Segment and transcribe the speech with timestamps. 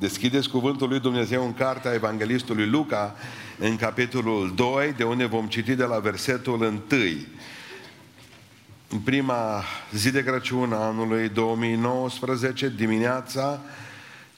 [0.00, 3.14] Deschideți cuvântul lui Dumnezeu în cartea Evanghelistului Luca,
[3.58, 6.72] în capitolul 2, de unde vom citi de la versetul 1.
[8.88, 13.60] În prima zi de Crăciun anului 2019, dimineața,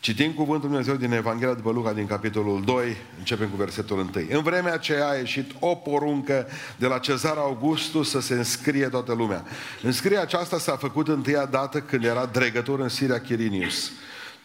[0.01, 4.11] citim cuvântul Dumnezeu din Evanghelia după Luca, din capitolul 2, începem cu versetul 1.
[4.31, 9.13] În vremea aceea a ieșit o poruncă de la Cezar Augustus să se înscrie toată
[9.13, 9.45] lumea.
[9.83, 13.91] Înscrierea aceasta s-a făcut întâia dată când era dregător în Siria Chirinius.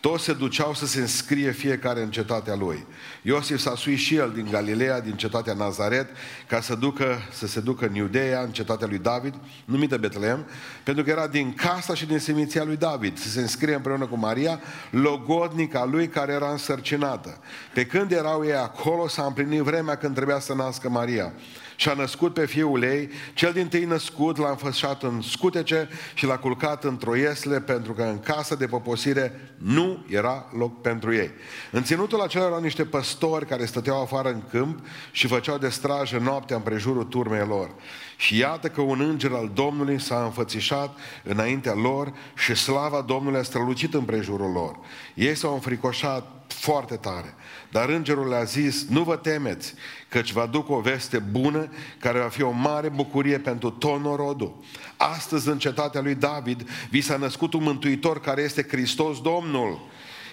[0.08, 2.86] Toți se duceau să se înscrie fiecare în cetatea lui.
[3.22, 6.10] Iosif s-a suit și el din Galileea, din cetatea Nazaret,
[6.48, 9.34] ca să, ducă, să se ducă în Iudeea, în cetatea lui David,
[9.66, 10.46] numită Betlehem,
[10.84, 14.18] pentru că era din casa și din seminția lui David, să se înscrie împreună cu
[14.18, 14.60] Maria,
[14.90, 17.38] logodnica lui care era însărcinată.
[17.74, 21.34] Pe când erau ei acolo, s-a împlinit vremea când trebuia să nască Maria
[21.80, 26.26] și a născut pe fiul ei, cel din tâi născut l-a înfășat în scutece și
[26.26, 31.32] l-a culcat într-o iesle pentru că în casă de poposire nu era loc pentru ei.
[31.72, 34.80] În ținutul acela erau niște păstori care stăteau afară în câmp
[35.12, 37.70] și făceau de strajă noaptea împrejurul turmei lor.
[38.16, 43.44] Și iată că un înger al Domnului s-a înfățișat înaintea lor și slava Domnului a
[43.44, 44.80] strălucit împrejurul lor.
[45.14, 47.36] Ei s-au înfricoșat foarte tare.
[47.72, 49.74] Dar îngerul le-a zis, nu vă temeți,
[50.10, 54.64] căci vă aduc o veste bună care va fi o mare bucurie pentru tot norodul.
[54.98, 59.88] Astăzi în cetatea lui David vi s-a născut un mântuitor care este Hristos Domnul.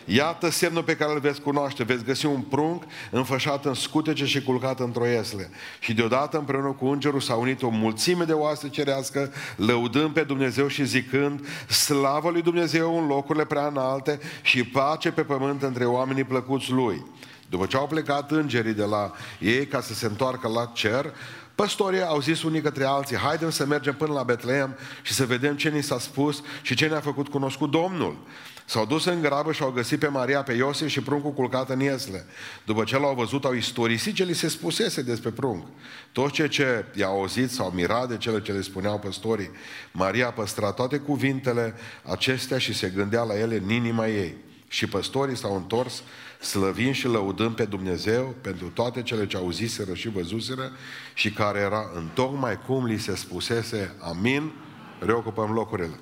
[0.04, 1.84] Iată semnul pe care îl veți cunoaște.
[1.84, 5.50] Veți găsi un prunc înfășat în scutece și culcat într-o iesle.
[5.80, 10.68] Și deodată împreună cu îngerul s-a unit o mulțime de oase cerească, lăudând pe Dumnezeu
[10.68, 16.24] și zicând, slavă lui Dumnezeu în locurile prea înalte și pace pe pământ între oamenii
[16.24, 17.04] plăcuți lui.
[17.48, 21.12] După ce au plecat îngerii de la ei ca să se întoarcă la cer,
[21.54, 25.56] Păstorii au zis unii către alții, haidem să mergem până la Betleem și să vedem
[25.56, 28.16] ce ni s-a spus și ce ne-a făcut cunoscut Domnul.
[28.66, 31.80] S-au dus în grabă și au găsit pe Maria, pe Iosif și pruncul culcat în
[31.80, 32.26] iesle.
[32.64, 35.66] După ce l-au văzut, au istorisit ce li se spusese despre prunc.
[36.12, 39.50] Toți cei ce i-au auzit s-au mirat de cele ce le spuneau păstorii.
[39.92, 44.36] Maria păstra toate cuvintele acestea și se gândea la ele în inima ei.
[44.68, 46.02] Și păstorii s-au întors
[46.40, 50.72] slăvind și lăudând pe Dumnezeu pentru toate cele ce auziseră și văzuseră
[51.14, 53.94] și care era în tocmai cum li se spusese.
[54.00, 54.52] Amin.
[54.98, 55.98] Reocupăm locurile.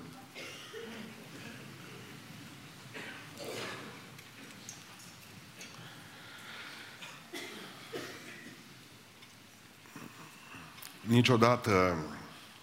[11.06, 11.96] Niciodată,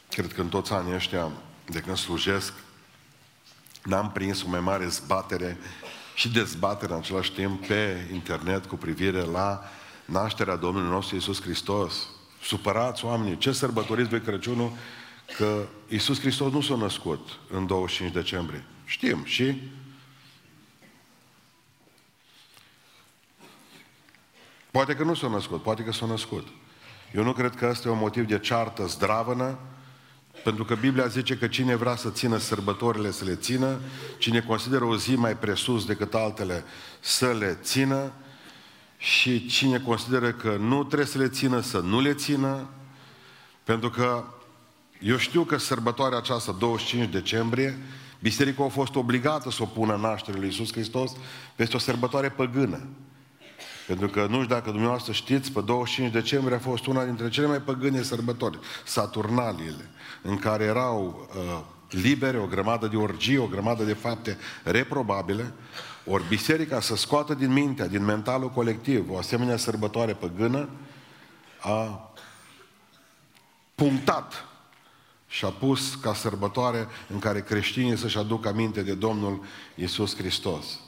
[0.09, 1.31] cred că în toți anii ăștia
[1.65, 2.53] de când slujesc,
[3.83, 5.57] n-am prins o mai mare zbatere
[6.15, 9.63] și dezbatere în același timp pe internet cu privire la
[10.05, 12.07] nașterea Domnului nostru Iisus Hristos.
[12.41, 14.71] Supărați oamenii, ce sărbătoriți voi Crăciunul?
[15.37, 18.65] Că Iisus Hristos nu s-a născut în 25 decembrie.
[18.85, 19.61] Știm, și
[24.71, 26.47] Poate că nu s-a născut, poate că s-a născut.
[27.13, 29.57] Eu nu cred că ăsta e un motiv de ceartă zdravănă,
[30.43, 33.79] pentru că Biblia zice că cine vrea să țină sărbătorile să le țină,
[34.17, 36.63] cine consideră o zi mai presus decât altele
[36.99, 38.11] să le țină
[38.97, 42.69] și cine consideră că nu trebuie să le țină, să nu le țină,
[43.63, 44.23] pentru că
[44.99, 47.77] eu știu că sărbătoarea aceasta, 25 decembrie,
[48.19, 51.11] biserica a fost obligată să o pună nașterea lui Iisus Hristos
[51.55, 52.87] peste o sărbătoare păgână.
[53.89, 57.47] Pentru că nu știu dacă dumneavoastră știți, pe 25 decembrie a fost una dintre cele
[57.47, 59.89] mai păgâne sărbători, Saturnaliile,
[60.21, 65.53] în care erau uh, libere o grămadă de orgii, o grămadă de fapte reprobabile,
[66.05, 70.69] ori biserica să scoată din mintea, din mentalul colectiv, o asemenea sărbătoare păgână,
[71.61, 72.11] a
[73.75, 74.45] punctat
[75.27, 79.43] și a pus ca sărbătoare în care creștinii să-și aducă aminte de Domnul
[79.75, 80.79] Isus Hristos.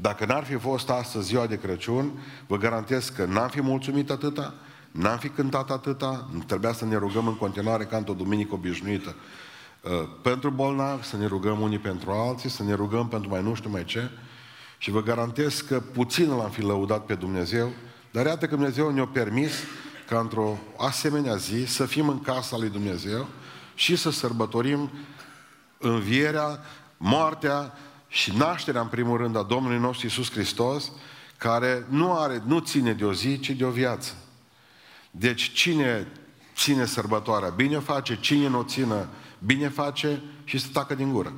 [0.00, 2.10] Dacă n-ar fi fost astăzi ziua de Crăciun,
[2.46, 4.54] vă garantez că n-am fi mulțumit atâta,
[4.90, 9.14] n-am fi cântat atâta, trebuia să ne rugăm în continuare ca într-o duminică obișnuită
[9.80, 9.90] uh,
[10.22, 13.70] pentru bolnavi, să ne rugăm unii pentru alții, să ne rugăm pentru mai nu știu
[13.70, 14.10] mai ce.
[14.78, 17.70] Și vă garantez că puțin l-am fi lăudat pe Dumnezeu,
[18.10, 19.52] dar iată că Dumnezeu ne-a permis
[20.06, 23.26] ca într-o asemenea zi să fim în casa lui Dumnezeu
[23.74, 24.90] și să sărbătorim
[25.78, 26.60] învierea,
[26.96, 27.72] moartea,
[28.10, 30.92] și nașterea, în primul rând, a Domnului nostru Isus Hristos,
[31.36, 34.14] care nu, are, nu ține de o zi, ci de o viață.
[35.10, 36.06] Deci cine
[36.54, 39.08] ține sărbătoarea, bine face, cine nu o țină,
[39.38, 41.32] bine face și se tacă din gură.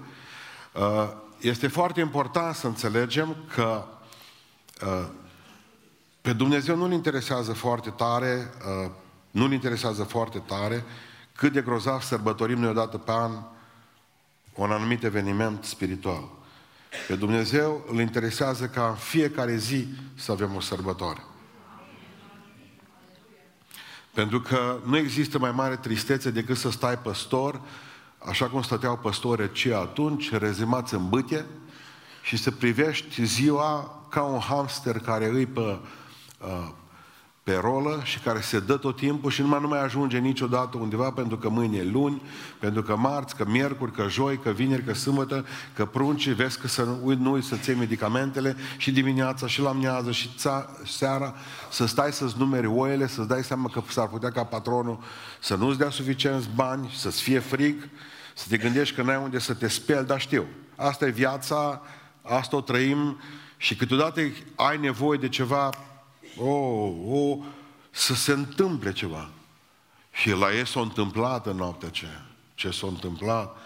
[0.73, 3.85] Uh, este foarte important să înțelegem că
[4.87, 5.09] uh,
[6.21, 8.51] pe Dumnezeu nu-L interesează foarte tare,
[8.85, 8.91] uh,
[9.31, 10.85] nu-L interesează foarte tare
[11.37, 13.33] cât de grozav sărbătorim noi odată pe an
[14.55, 16.29] un anumit eveniment spiritual.
[17.09, 21.25] Pe Dumnezeu îl interesează ca în fiecare zi să avem o sărbătoare.
[24.15, 27.61] Pentru că nu există mai mare tristețe decât să stai păstor,
[28.19, 31.47] așa cum stăteau păstori ce atunci, rezimați în bâte,
[32.23, 36.69] și să privești ziua ca un hamster care îi pe, uh,
[37.43, 41.11] pe rolă și care se dă tot timpul și numai nu mai ajunge niciodată undeva
[41.11, 42.23] pentru că mâine e luni,
[42.59, 46.69] pentru că marți, că miercuri, că joi, că vineri, că sâmbătă, că prunci, vezi că
[46.69, 51.35] să nu, nu uiți să-ți iei medicamentele și dimineața și la amiază și ța, seara
[51.71, 54.99] să stai să-ți numeri oile, să-ți dai seama că s-ar putea ca patronul
[55.41, 57.89] să nu-ți dea suficienți bani, să-ți fie frig,
[58.35, 60.47] să te gândești că n-ai unde să te speli, dar știu,
[60.77, 61.83] asta e viața,
[62.23, 63.21] asta o trăim
[63.57, 64.21] și câteodată
[64.55, 65.71] ai nevoie de ceva,
[66.37, 67.39] o, oh, o, oh,
[67.91, 69.31] să se întâmple ceva.
[70.13, 72.27] Și la ei s-a întâmplat în noaptea aceea.
[72.55, 73.57] Ce s-a întâmplat?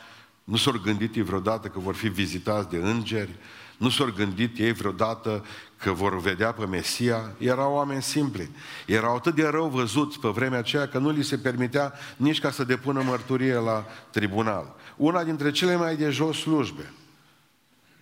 [0.45, 3.35] Nu s-au gândit ei vreodată că vor fi vizitați de îngeri,
[3.77, 5.45] nu s-au gândit ei vreodată
[5.77, 8.51] că vor vedea pe Mesia, erau oameni simpli.
[8.87, 12.51] Erau atât de rău văzuți pe vremea aceea că nu li se permitea nici ca
[12.51, 14.75] să depună mărturie la tribunal.
[14.97, 16.93] Una dintre cele mai de jos slujbe.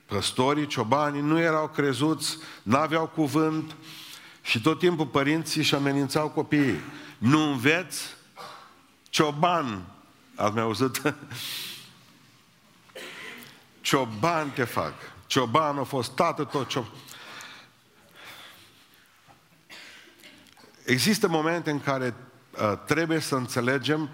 [0.07, 3.77] Păstorii, ciobanii nu erau crezuți, n-aveau cuvânt
[4.45, 6.81] și tot timpul părinții și amenințau copiii.
[7.19, 8.17] Nu înveți?
[9.09, 9.83] Cioban,
[10.35, 11.03] ați mai auzit?
[13.81, 14.93] Cioban te fac.
[15.27, 16.91] Cioban a fost tată tot cioban.
[20.85, 22.15] Există momente în care
[22.51, 24.09] uh, trebuie să înțelegem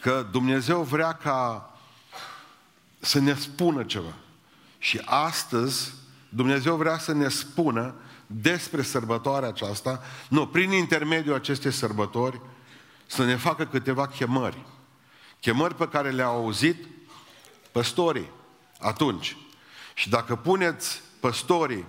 [0.00, 1.70] că Dumnezeu vrea ca
[2.98, 4.14] să ne spună ceva.
[4.78, 5.92] Și astăzi
[6.28, 7.94] Dumnezeu vrea să ne spună
[8.26, 12.40] despre sărbătoarea aceasta, nu, prin intermediul acestei sărbători,
[13.06, 14.64] să ne facă câteva chemări.
[15.40, 16.84] Chemări pe care le-au auzit
[17.72, 18.30] păstorii
[18.78, 19.36] atunci.
[19.94, 21.86] Și dacă puneți păstorii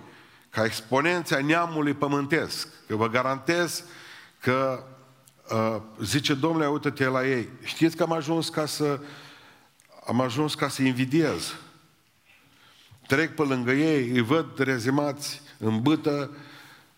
[0.50, 3.84] ca exponenți ai neamului pământesc, că vă garantez
[4.40, 4.84] că
[5.50, 7.48] uh, zice, domnule, uite-te la ei.
[7.62, 9.00] Știți că am ajuns ca să
[10.06, 11.54] am ajuns ca să invidiez.
[13.06, 16.30] Trec pe lângă ei, îi văd rezimați în bâtă,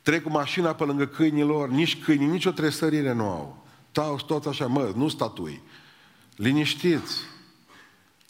[0.03, 3.65] trec cu mașina pe lângă câinilor, nici câinii, nici o tresărire nu au.
[3.91, 5.63] Stau toți așa, mă, nu statui.
[6.37, 7.21] Liniștiți.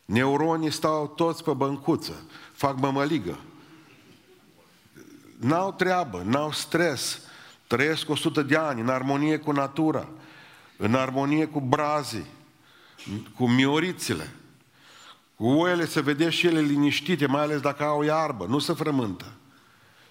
[0.04, 2.22] Neuronii stau toți pe băncuță,
[2.52, 3.38] fac mămăligă.
[5.36, 7.20] N-au treabă, n-au stres,
[7.66, 10.08] trăiesc 100 de ani în armonie cu natura,
[10.76, 12.26] în armonie cu brazii,
[13.34, 14.34] cu miorițile.
[15.36, 19.32] Cu oile se vede și ele liniștite, mai ales dacă au iarbă, nu se frământă.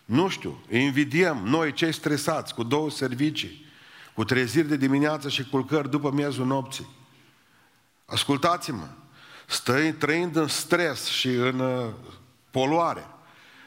[0.10, 3.66] Nu știu, îi invidiem noi cei stresați cu două servicii,
[4.14, 6.88] cu treziri de dimineață și culcări după miezul nopții.
[8.06, 8.88] Ascultați-mă,
[9.48, 11.86] stăi, trăind în stres și în uh,
[12.52, 13.06] poluare,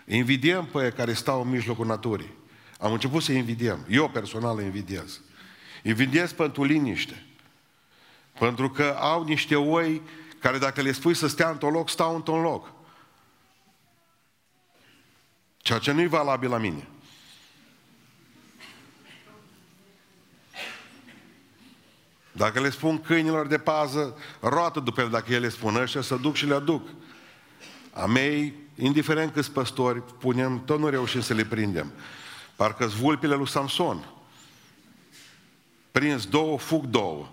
[0.06, 2.34] invidiem pe ei care stau în mijlocul naturii.
[2.78, 3.86] Am început să invidiem.
[3.88, 5.20] Eu personal invidiez.
[5.82, 7.26] Invidiez pentru liniște.
[8.38, 10.02] Pentru că au niște oi
[10.38, 12.72] care dacă le spui să stea într-un loc, stau într-un loc.
[15.62, 16.88] Ceea ce nu-i valabil la mine.
[22.32, 26.35] Dacă le spun câinilor de pază, roată după el dacă ele spun ăștia, să duc
[26.35, 26.88] și le aduc.
[27.93, 31.93] A mei, indiferent câți păstori punem, tot nu reușim să le prindem.
[32.56, 34.07] Parcă vulpile lui Samson.
[35.90, 37.28] Prins două, fug două.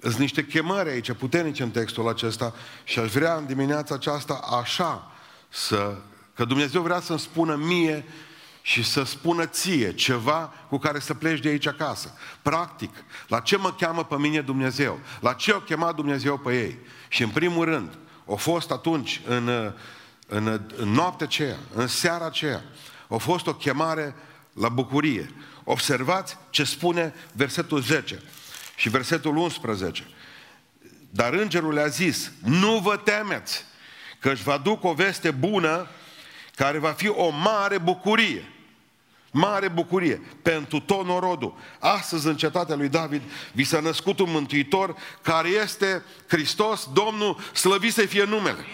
[0.00, 5.12] Sunt niște chemări aici puternice în textul acesta și aș vrea în dimineața aceasta așa
[5.48, 5.96] să...
[6.34, 8.04] Că Dumnezeu vrea să-mi spună mie
[8.62, 12.14] și să spună ție ceva cu care să pleci de aici acasă.
[12.42, 12.90] Practic,
[13.28, 14.98] la ce mă cheamă pe mine Dumnezeu?
[15.20, 16.78] La ce o chemat Dumnezeu pe ei?
[17.08, 19.72] Și în primul rând, au fost atunci, în,
[20.26, 22.64] în, în noaptea aceea, în seara aceea,
[23.08, 24.14] a fost o chemare
[24.52, 25.30] la bucurie.
[25.64, 28.22] Observați ce spune versetul 10
[28.76, 30.06] și versetul 11.
[31.10, 33.64] Dar îngerul le-a zis, nu vă temeți,
[34.18, 35.88] că își va duc o veste bună
[36.54, 38.50] care va fi o mare bucurie.
[39.30, 41.58] Mare bucurie pentru tot norodul.
[41.78, 47.92] Astăzi în cetatea lui David vi s-a născut un mântuitor care este Hristos, Domnul, slăvit
[47.92, 48.64] să fie numele.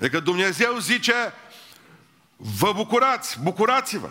[0.00, 1.32] Adică Dumnezeu zice,
[2.36, 4.10] vă bucurați, bucurați-vă.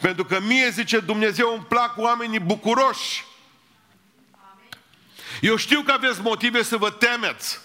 [0.00, 3.24] Pentru că mie, zice Dumnezeu, îmi plac oamenii bucuroși.
[5.42, 7.60] Eu știu că aveți motive să vă temeți.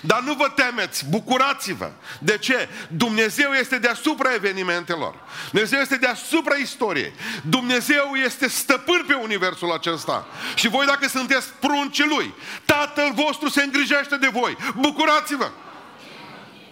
[0.00, 1.90] Dar nu vă temeți, bucurați-vă.
[2.18, 2.68] De ce?
[2.88, 5.14] Dumnezeu este deasupra evenimentelor.
[5.50, 7.12] Dumnezeu este deasupra istoriei.
[7.42, 10.26] Dumnezeu este stăpân pe universul acesta.
[10.54, 12.34] Și voi dacă sunteți pruncii Lui,
[12.64, 14.56] Tatăl vostru se îngrijește de voi.
[14.76, 15.50] Bucurați-vă!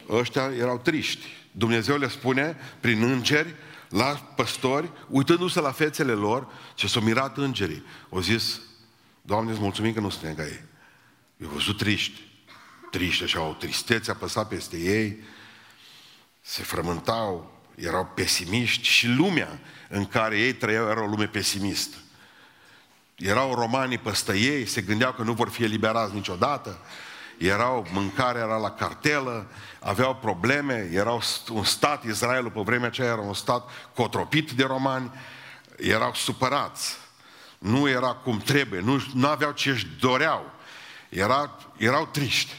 [0.08, 1.26] ăștia erau triști.
[1.52, 3.54] Dumnezeu le spune, prin îngeri,
[3.88, 4.04] la
[4.36, 7.84] păstori, uitându-se la fețele lor, ce s-au mirat îngerii.
[8.10, 8.60] Au zis,
[9.28, 10.60] Doamne, îți mulțumim că nu suntem ca ei.
[11.36, 12.20] Eu văzut triști.
[12.90, 15.22] Triști, așa, o tristețe apăsa peste ei,
[16.40, 19.58] se frământau, erau pesimiști și lumea
[19.88, 21.96] în care ei trăiau era o lume pesimistă.
[23.16, 26.78] Erau romanii păstă ei, se gândeau că nu vor fi eliberați niciodată,
[27.38, 33.20] erau, mâncarea era la cartelă, aveau probleme, erau un stat, Israelul pe vremea aceea era
[33.20, 35.10] un stat cotropit de romani,
[35.76, 36.96] erau supărați,
[37.58, 40.52] nu era cum trebuie, nu, nu aveau ce își doreau,
[41.08, 42.54] era, erau triști,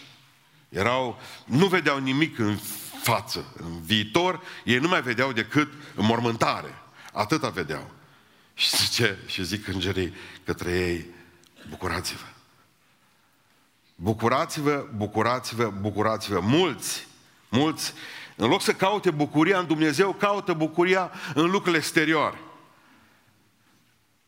[0.69, 2.57] erau, nu vedeau nimic în
[3.01, 6.73] față, în viitor, ei nu mai vedeau decât mormântare,
[7.13, 7.91] atâta vedeau.
[8.53, 10.13] Și zice, și zic îngerii
[10.45, 11.05] către ei,
[11.69, 12.25] bucurați-vă.
[13.95, 16.39] Bucurați-vă, bucurați-vă, bucurați-vă.
[16.39, 17.07] Mulți,
[17.49, 17.93] mulți,
[18.35, 22.39] în loc să caute bucuria în Dumnezeu, caută bucuria în lucrurile exterioare.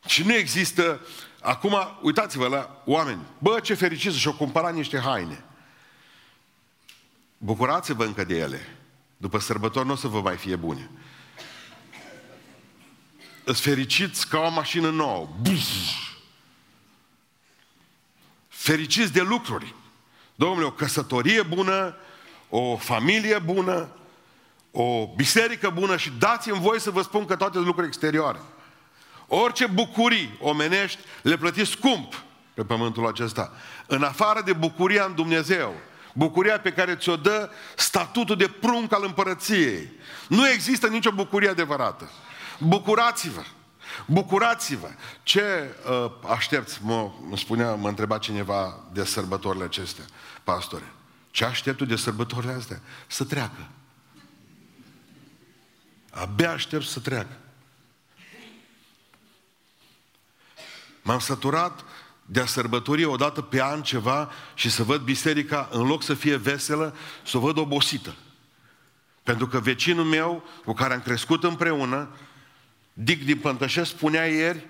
[0.05, 1.01] Și nu există...
[1.41, 3.21] Acum, uitați-vă la oameni.
[3.37, 5.43] Bă, ce fericit și-au cumpărat niște haine.
[7.37, 8.77] Bucurați-vă încă de ele.
[9.17, 10.89] După sărbători nu o să vă mai fie bune.
[13.43, 15.29] Îți fericiți ca o mașină nouă.
[15.41, 16.01] Buzz!
[18.61, 19.75] fericiți de lucruri.
[20.35, 21.95] Domnule, o căsătorie bună,
[22.49, 23.89] o familie bună,
[24.71, 28.39] o biserică bună și dați-mi voi să vă spun că toate lucruri exterioare.
[29.33, 32.23] Orice bucurii omenești le plătiți scump
[32.53, 33.51] pe pământul acesta.
[33.87, 35.73] În afară de bucuria în Dumnezeu,
[36.13, 39.89] bucuria pe care ți-o dă statutul de prunc al împărăției.
[40.27, 42.11] Nu există nicio bucurie adevărată.
[42.59, 43.41] Bucurați-vă!
[44.05, 44.89] Bucurați-vă!
[45.23, 50.05] Ce uh, aștepți, mă, mă spunea, mă întreba cineva de sărbătorile acestea,
[50.43, 50.91] pastore.
[51.29, 52.81] Ce așteptul de sărbătorile astea?
[53.07, 53.67] Să treacă.
[56.09, 57.40] Abia aștept să treacă.
[61.01, 61.83] M-am săturat
[62.25, 66.13] de a sărbători o dată pe an ceva și să văd biserica, în loc să
[66.13, 68.15] fie veselă, să o văd obosită.
[69.23, 72.09] Pentru că vecinul meu, cu care am crescut împreună,
[72.93, 74.67] Dic din Pântășesc spunea ieri,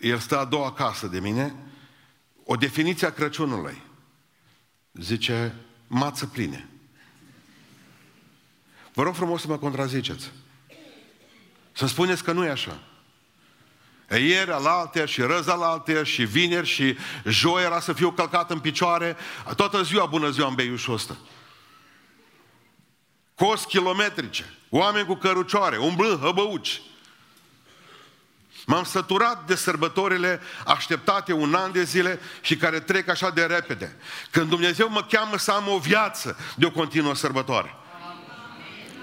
[0.00, 1.54] el stă a doua casă de mine,
[2.44, 3.82] o definiție a Crăciunului.
[4.92, 5.54] Zice,
[5.86, 6.68] mață pline.
[8.92, 10.32] Vă rog frumos să mă contraziceți.
[11.72, 12.87] Să spuneți că nu e așa.
[14.16, 19.16] Ieri, alaltă și răza alaltă și vineri și joi era să fiu călcat în picioare.
[19.56, 21.16] Toată ziua, bună ziua, în beiușul ăsta.
[23.34, 26.80] Cost kilometrice, oameni cu cărucioare, umblând, hăbăuci.
[28.66, 33.96] M-am săturat de sărbătorile așteptate un an de zile și care trec așa de repede.
[34.30, 37.74] Când Dumnezeu mă cheamă să am o viață de o continuă sărbătoare.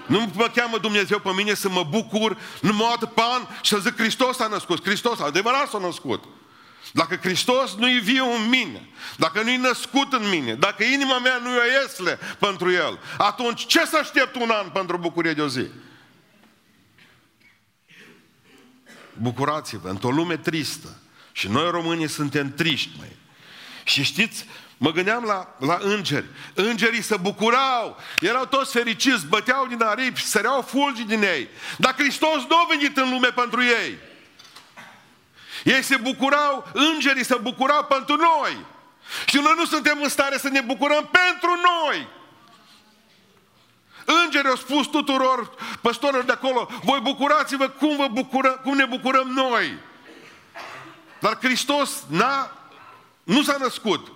[0.06, 3.78] Nu mă cheamă Dumnezeu pe mine să mă bucur numai o dată an și să
[3.78, 4.84] zic Hristos a născut.
[4.84, 6.24] Hristos, adevărat s-a născut.
[6.92, 11.18] Dacă Hristos nu e viu în mine, dacă nu e născut în mine, dacă inima
[11.18, 15.42] mea nu e esle pentru El, atunci ce să aștept un an pentru bucurie de
[15.42, 15.66] o zi?
[19.20, 20.98] bucurați-vă, într-o lume tristă.
[21.32, 23.16] Și noi românii suntem triști, mai.
[23.84, 24.46] Și știți,
[24.76, 26.26] mă gândeam la, la îngeri.
[26.54, 31.48] Îngerii se bucurau, erau toți fericiți, băteau din aripi, săreau fulgi din ei.
[31.78, 33.98] Dar Hristos nu a venit în lume pentru ei.
[35.64, 38.64] Ei se bucurau, îngerii se bucurau pentru noi.
[39.26, 42.08] Și noi nu suntem în stare să ne bucurăm pentru noi.
[44.24, 49.28] Îngerii au spus tuturor păstorilor de acolo, voi bucurați-vă cum, vă bucură, cum ne bucurăm
[49.28, 49.78] noi.
[51.20, 52.50] Dar Hristos n-a,
[53.22, 54.15] nu s-a născut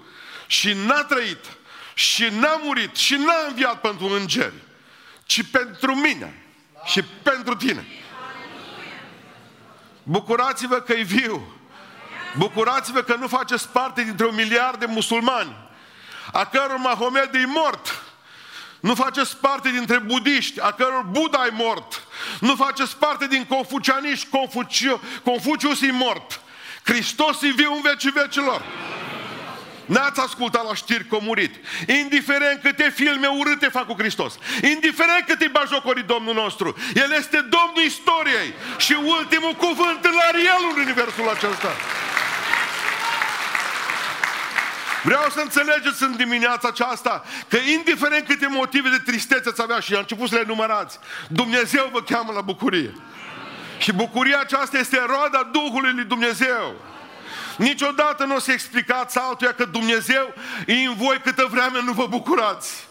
[0.51, 1.45] și n-a trăit
[1.95, 4.55] și n-a murit și n-a înviat pentru îngeri,
[5.25, 6.45] ci pentru mine
[6.85, 7.87] și pentru tine.
[10.03, 11.55] Bucurați-vă că e viu.
[12.37, 15.57] Bucurați-vă că nu faceți parte dintre un miliard de musulmani,
[16.33, 18.03] a căror Mahomed e mort
[18.81, 22.03] nu faceți parte dintre budiști, a căror Buddha e mort.
[22.41, 26.41] Nu faceți parte din confucianiști, Confuciu, Confucius e mort.
[26.83, 28.63] Hristos e viu în vecii vecilor.
[29.95, 31.55] N-ați ascultat la știri că a murit.
[32.01, 34.39] Indiferent câte filme urâte fac cu Hristos.
[34.63, 36.77] Indiferent câte bajocorii Domnul nostru.
[36.95, 38.53] El este Domnul istoriei.
[38.79, 41.73] Și ultimul cuvânt îl are El în universul acesta.
[45.03, 49.93] Vreau să înțelegeți în dimineața aceasta că indiferent câte motive de tristețe ați avea și
[49.93, 52.93] am început să le numărați, Dumnezeu vă cheamă la bucurie.
[53.79, 56.90] Și bucuria aceasta este roada Duhului lui Dumnezeu.
[57.61, 60.35] Niciodată nu o să explicați altuia că Dumnezeu
[60.67, 62.89] e în voi câtă vreme nu vă bucurați.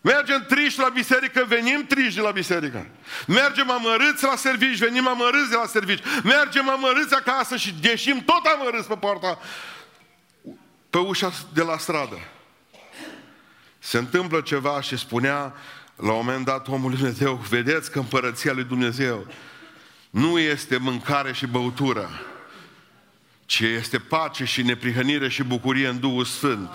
[0.00, 2.86] Mergem triști la biserică, venim triști de la biserică.
[3.26, 6.02] Mergem amărâți la servici, venim amărâți de la servici.
[6.22, 9.38] Mergem amărâți acasă și ieșim tot amărâți pe poarta,
[10.90, 12.18] pe ușa de la stradă.
[13.78, 15.54] Se întâmplă ceva și spunea
[15.96, 19.26] la un moment dat omul lui Dumnezeu, vedeți că împărăția lui Dumnezeu
[20.10, 22.10] nu este mâncare și băutură,
[23.46, 26.70] ci este pace și neprihănire și bucurie în Duhul Sfânt.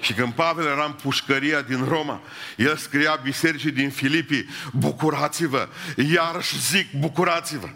[0.00, 2.20] Și când Pavel era în pușcăria din Roma,
[2.56, 7.68] el scria bisericii din Filipii, bucurați-vă, iarăși zic, bucurați-vă.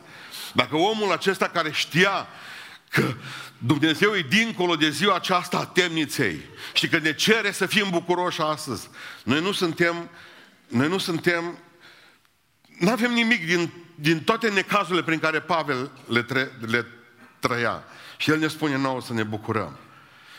[0.52, 2.26] Dacă omul acesta care știa
[2.88, 3.14] că
[3.58, 6.40] Dumnezeu e dincolo de ziua aceasta a temniței
[6.72, 8.88] și că ne cere să fim bucuroși astăzi,
[9.24, 10.10] noi nu suntem,
[10.68, 11.58] noi nu suntem,
[12.78, 16.86] nu avem nimic din, din toate necazurile prin care Pavel le, tre, le
[17.38, 17.84] trăia.
[18.20, 19.76] Și el ne spune nouă să ne bucurăm.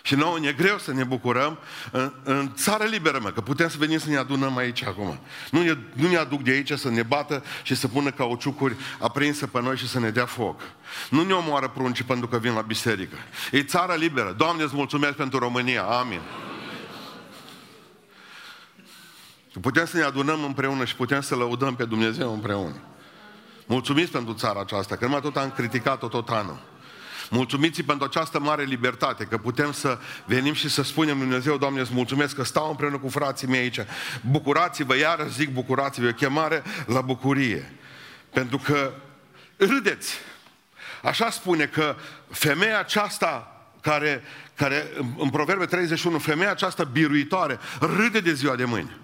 [0.02, 1.58] Și nouă ne e greu să ne bucurăm
[1.92, 5.20] în, în țară liberă, mă, că putem să venim să ne adunăm aici acum.
[5.52, 9.48] Nu ne, nu ne aduc de aici să ne bată și să pună cauciucuri aprinse
[9.48, 10.62] pe noi și să ne dea foc.
[11.10, 13.16] Nu ne omoară pruncii pentru că vin la biserică.
[13.52, 14.34] E țară liberă.
[14.38, 15.84] Doamne, îți mulțumesc pentru România.
[15.84, 16.22] Amin.
[19.62, 22.76] Putem să ne adunăm împreună și putem să lăudăm pe Dumnezeu împreună.
[23.66, 26.70] Mulțumiți pentru țara aceasta, că numai tot am criticat-o tot anul.
[27.34, 31.80] Mulțumiți pentru această mare libertate, că putem să venim și să spunem Lui Dumnezeu, Doamne,
[31.82, 33.80] îți mulțumesc că stau împreună cu frații mei aici.
[34.30, 37.74] Bucurați-vă, iar zic bucurați-vă, o chemare la bucurie.
[38.34, 38.94] Pentru că
[39.58, 40.18] râdeți.
[41.04, 41.96] Așa spune că
[42.30, 44.24] femeia aceasta care,
[44.56, 48.98] care în Proverbe 31, femeia aceasta biruitoare, râde de ziua de mâine.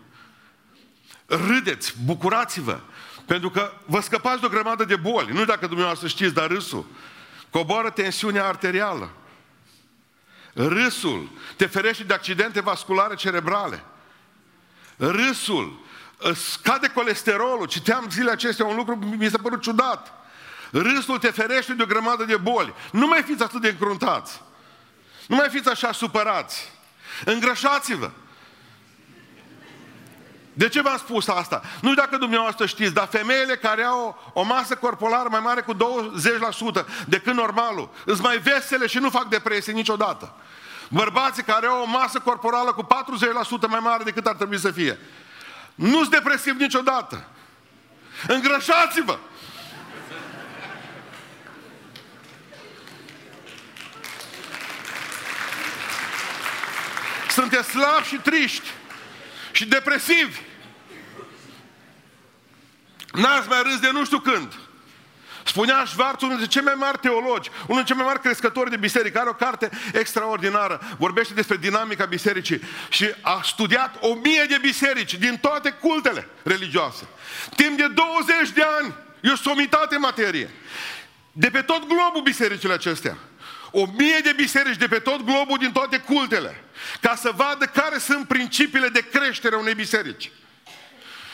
[1.26, 2.80] Râdeți, bucurați-vă,
[3.26, 5.34] pentru că vă scăpați de o grămadă de boli.
[5.34, 6.86] Nu dacă dumneavoastră știți, dar râsul
[7.50, 9.10] coboară tensiunea arterială.
[10.54, 13.84] Râsul te ferește de accidente vasculare cerebrale.
[14.98, 15.80] Râsul
[16.36, 17.68] scade colesterolul.
[17.68, 20.14] Citeam zilele acestea un lucru, mi s-a părut ciudat.
[20.72, 22.74] Râsul te ferește de o grămadă de boli.
[22.92, 24.42] Nu mai fiți atât de încruntați.
[25.28, 26.72] Nu mai fiți așa supărați.
[27.26, 28.12] Îngrășați-vă.
[30.58, 31.62] De ce v-am spus asta?
[31.82, 35.62] Nu știu dacă dumneavoastră știți, dar femeile care au o, o masă corporală mai mare
[35.62, 35.78] cu 20%
[37.06, 40.34] decât normalul, sunt mai vesele și nu fac depresie niciodată.
[40.90, 42.88] Bărbații care au o masă corporală cu
[43.66, 45.00] 40% mai mare decât ar trebui să fie,
[45.76, 47.28] nu sunt depresivi niciodată.
[48.28, 49.18] Îngrășați-vă!
[57.30, 58.70] Sunteți slabi și triști
[59.52, 60.40] și depresivi.
[63.14, 64.54] N-ați mai râs de nu știu când.
[65.48, 68.78] Spunea Schwarz, unul dintre cei mai mari teologi, unul dintre cei mai mari crescători de
[68.78, 74.58] biserică, are o carte extraordinară, vorbește despre dinamica bisericii și a studiat o mie de
[74.62, 77.08] biserici din toate cultele religioase.
[77.56, 80.50] Timp de 20 de ani, e o somitate în materie.
[81.32, 83.18] De pe tot globul bisericile acestea.
[83.72, 86.64] O mie de biserici de pe tot globul din toate cultele.
[87.02, 90.32] Ca să vadă care sunt principiile de creștere a unei biserici.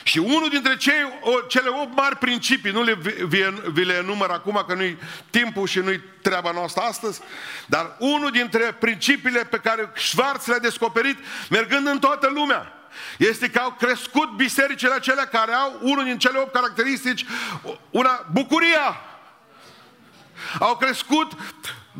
[0.03, 2.93] Și unul dintre cei, o, cele opt mari principii, nu le,
[3.27, 4.97] vi, vi le enumăr acum că nu-i
[5.29, 7.21] timpul și nu-i treaba noastră astăzi,
[7.65, 11.17] dar unul dintre principiile pe care Schwarz le-a descoperit
[11.49, 12.73] mergând în toată lumea,
[13.17, 17.25] este că au crescut bisericile acelea care au unul din cele opt caracteristici,
[17.89, 19.01] una, bucuria.
[20.59, 21.31] Au crescut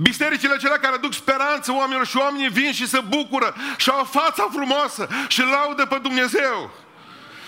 [0.02, 4.48] bisericile acelea care aduc speranță oamenilor și oamenii vin și se bucură și au fața
[4.52, 6.83] frumoasă și laudă pe Dumnezeu.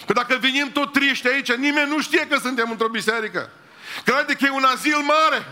[0.05, 3.49] Că dacă venim tot triști aici, nimeni nu știe că suntem într-o biserică.
[4.05, 5.45] Crede că e un azil mare.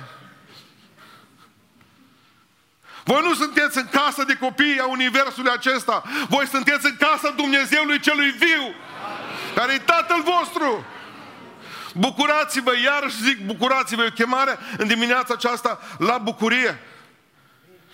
[3.03, 6.03] Voi nu sunteți în casa de copii a Universului acesta.
[6.29, 8.75] Voi sunteți în casa Dumnezeului celui viu,
[9.55, 10.85] care e Tatăl vostru.
[11.93, 16.81] Bucurați-vă, iarăși zic, bucurați-vă, e o chemare în dimineața aceasta la bucurie.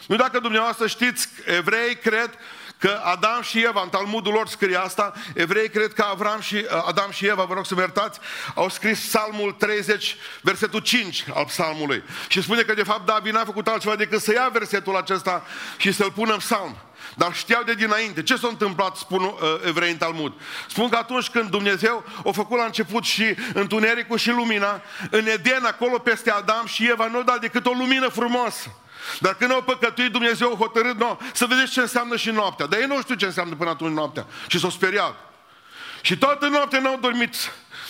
[0.07, 2.37] Nu dacă dumneavoastră știți, evrei cred
[2.79, 6.83] că Adam și Eva, în Talmudul lor scrie asta, evrei cred că Avram și, uh,
[6.87, 8.19] Adam și Eva, vă rog să mă iertați,
[8.55, 12.03] au scris Psalmul 30, versetul 5 al psalmului.
[12.27, 15.45] Și spune că de fapt David n-a făcut altceva decât să ia versetul acesta
[15.77, 16.77] și să-l pună în psalm.
[17.15, 18.23] Dar știau de dinainte.
[18.23, 19.33] Ce s-a întâmplat, spun uh,
[19.65, 20.33] evrei în Talmud?
[20.67, 25.65] Spun că atunci când Dumnezeu a făcut la început și întunericul și lumina, în Eden,
[25.65, 28.69] acolo peste Adam și Eva, nu a dat decât o lumină frumoasă.
[29.19, 32.65] Dar când au păcătuit, Dumnezeu a hotărât, no, să vedeți ce înseamnă și noaptea.
[32.65, 34.25] Dar ei nu știu ce înseamnă până atunci noaptea.
[34.47, 35.15] Și s-au speriat.
[36.01, 37.35] Și toată noaptea n-au dormit.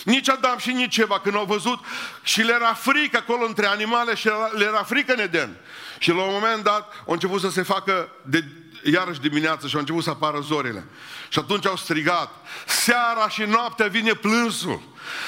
[0.04, 1.78] Nici Adam și nici Eva când au văzut
[2.22, 5.56] și le era frică acolo între animale și le era frică în Eden.
[5.98, 8.44] Și la un moment dat au început să se facă de,
[8.84, 10.84] iarăși dimineață și au început să apară zorile.
[11.28, 12.30] Și atunci au strigat,
[12.66, 14.82] seara și noaptea vine plânsul,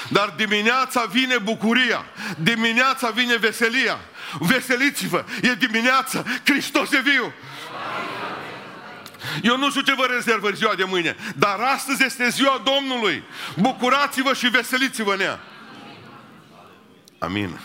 [0.09, 2.05] dar dimineața vine bucuria,
[2.37, 3.99] dimineața vine veselia.
[4.39, 7.33] Veseliți-vă, e dimineața, Hristos e viu.
[9.43, 13.23] Eu nu știu ce vă rezervă ziua de mâine, dar astăzi este ziua Domnului.
[13.57, 15.39] Bucurați-vă și veseliți-vă nea.
[17.19, 17.59] Amin.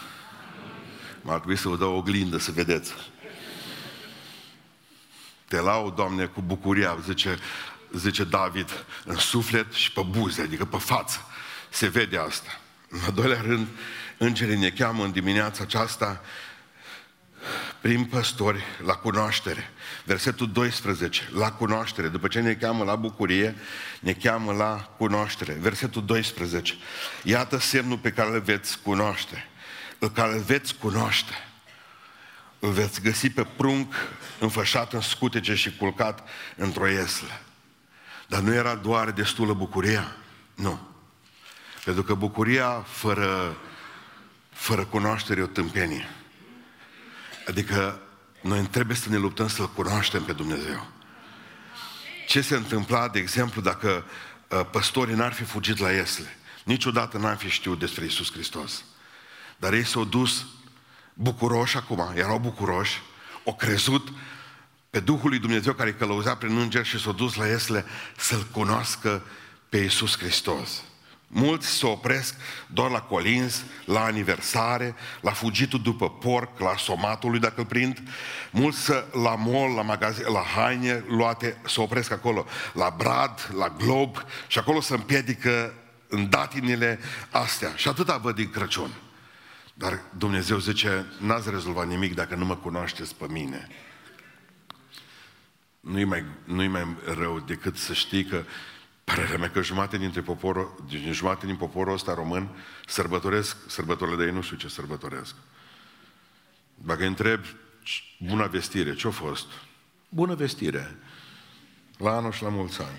[1.22, 2.94] M-ar trebui să vă dau o oglindă să vedeți.
[5.48, 7.38] Te laud, Doamne, cu bucuria, zice,
[7.92, 11.26] zice David, în suflet și pe buze, adică pe față.
[11.68, 12.60] Se vede asta.
[12.88, 13.66] În al doilea rând,
[14.18, 16.20] îngerii ne cheamă în dimineața aceasta
[17.80, 19.72] prin păstori la cunoaștere.
[20.08, 22.08] Versetul 12, la cunoaștere.
[22.08, 23.56] După ce ne cheamă la bucurie,
[24.00, 25.52] ne cheamă la cunoaștere.
[25.52, 26.74] Versetul 12,
[27.22, 29.46] iată semnul pe care îl veți cunoaște.
[29.98, 31.32] Pe care îl veți cunoaște.
[32.58, 33.94] Îl veți găsi pe prunc
[34.38, 37.40] înfășat în scutece și culcat într-o ieslă.
[38.26, 40.16] Dar nu era doar destulă bucuria.
[40.54, 40.80] Nu.
[41.84, 43.56] Pentru că bucuria fără,
[44.50, 46.08] fără cunoaștere e o tâmpenie.
[47.46, 48.00] Adică
[48.40, 50.86] noi trebuie să ne luptăm să-L cunoaștem pe Dumnezeu.
[52.26, 54.04] Ce se întâmpla, de exemplu, dacă
[54.48, 56.36] uh, păstorii n-ar fi fugit la Iesle?
[56.64, 58.84] Niciodată n-ar fi știut despre Isus Hristos.
[59.56, 60.46] Dar ei s-au dus
[61.14, 63.02] bucuroși acum, erau bucuroși,
[63.44, 64.08] au crezut
[64.90, 67.84] pe Duhul lui Dumnezeu care călăuzea prin înger și s-au dus la Iesle
[68.16, 69.22] să-L cunoască
[69.68, 70.82] pe Isus Hristos.
[71.30, 72.34] Mulți se opresc
[72.66, 78.02] doar la colins, la aniversare, la fugitul după porc, la somatului dacă îl prind.
[78.50, 84.16] Mulți la mall, la magazin, la haine luate, se opresc acolo, la brad, la glob
[84.46, 85.74] și acolo se împiedică
[86.08, 86.98] în datinile
[87.30, 87.72] astea.
[87.76, 88.90] Și atâta văd din Crăciun.
[89.74, 93.68] Dar Dumnezeu zice, n-ați rezolvat nimic dacă nu mă cunoașteți pe mine.
[95.80, 98.44] Nu-i mai, nu-i mai rău decât să știi că
[99.14, 102.48] Părerea mea că jumate dintre poporul, jumate din poporul ăsta român
[102.86, 105.34] sărbătoresc sărbătorile de ei, nu știu ce sărbătoresc.
[106.74, 107.44] Dacă întreb
[108.18, 109.46] bună vestire, ce-a fost?
[110.08, 110.98] Bună vestire.
[111.96, 112.98] La anul și la mulți ani.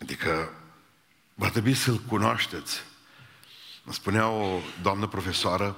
[0.00, 0.52] Adică
[1.34, 2.82] va trebui să-L cunoașteți.
[3.84, 5.76] Mă spunea o doamnă profesoară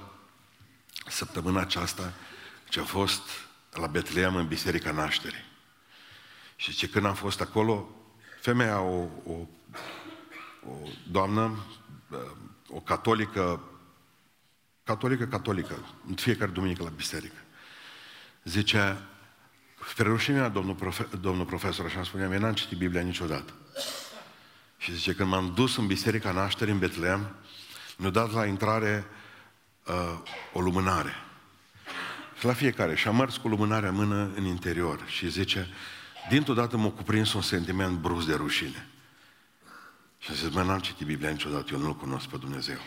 [1.07, 2.13] săptămâna aceasta
[2.69, 3.21] ce a fost
[3.71, 5.45] la Betleem în Biserica Nașterii.
[6.55, 8.02] Și ce când am fost acolo,
[8.43, 9.33] Femeia, o, o,
[10.69, 10.75] o
[11.11, 11.65] doamnă,
[12.67, 13.63] o catolică,
[14.83, 17.37] catolică, catolică, în fiecare duminică la biserică,
[18.43, 18.97] zice,
[19.89, 23.53] spre rușinea domnul, profe, domnul profesor, așa spuneam, eu n-am citit Biblia niciodată.
[24.77, 27.35] Și zice, când m-am dus în biserica nașterii în Betleem,
[27.97, 29.05] mi-a dat la intrare
[29.85, 30.19] uh,
[30.53, 31.13] o lumânare.
[32.39, 32.95] Și la fiecare.
[32.95, 35.03] Și am mers cu lumânarea în mână în interior.
[35.07, 35.69] Și zice,
[36.29, 38.87] dintr-o dată m-a cuprins un sentiment brusc de rușine.
[40.19, 42.77] Și am zis, mă, n-am citit Biblia niciodată, eu nu-L cunosc pe Dumnezeu.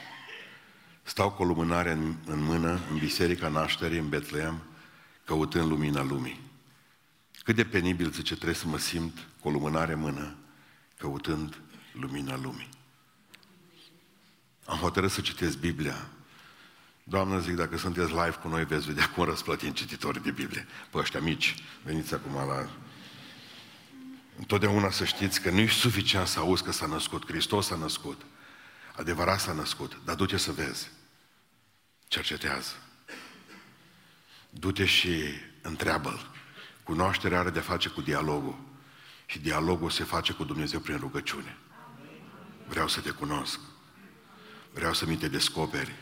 [1.03, 4.63] Stau cu o lumânare în, în mână, în biserica nașterii, în Betleem,
[5.25, 6.41] căutând lumina lumii.
[7.43, 10.37] Cât de penibil, zice, trebuie să mă simt cu o lumânare în mână,
[10.99, 11.61] căutând
[11.93, 12.69] lumina lumii.
[14.65, 16.09] Am hotărât să citesc Biblia.
[17.05, 20.67] Doamnă, zic, dacă sunteți live cu noi, veți vedea cum răsplătim cititorii de Biblie.
[20.91, 22.69] Pe ăștia mici, veniți acum la
[24.39, 27.27] Întotdeauna să știți că nu e suficient să auzi că s-a născut.
[27.27, 28.23] Hristos s-a născut.
[28.97, 30.01] Adevărat s-a născut.
[30.05, 30.91] Dar du-te să vezi.
[32.09, 32.73] Cercetează.
[34.51, 35.23] Du-te și
[35.63, 36.31] întreabă-l.
[36.83, 38.59] Cunoașterea are de face cu dialogul.
[39.27, 41.57] Și dialogul se face cu Dumnezeu prin rugăciune.
[42.67, 43.61] Vreau să te cunosc.
[44.73, 45.95] Vreau să mi te descoperi.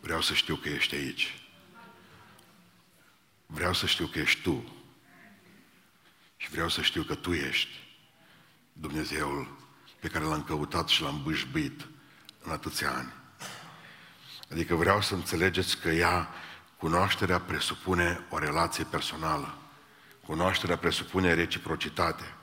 [0.00, 1.38] Vreau să știu că ești aici.
[3.46, 4.83] Vreau să știu că ești tu.
[6.44, 7.70] Și vreau să știu că Tu ești
[8.72, 9.56] Dumnezeul
[10.00, 11.86] pe care l-am căutat și l-am bâșbuit
[12.42, 13.12] în atâția ani.
[14.50, 16.28] Adică vreau să înțelegeți că ea,
[16.76, 19.58] cunoașterea presupune o relație personală.
[20.26, 22.34] Cunoașterea presupune reciprocitate.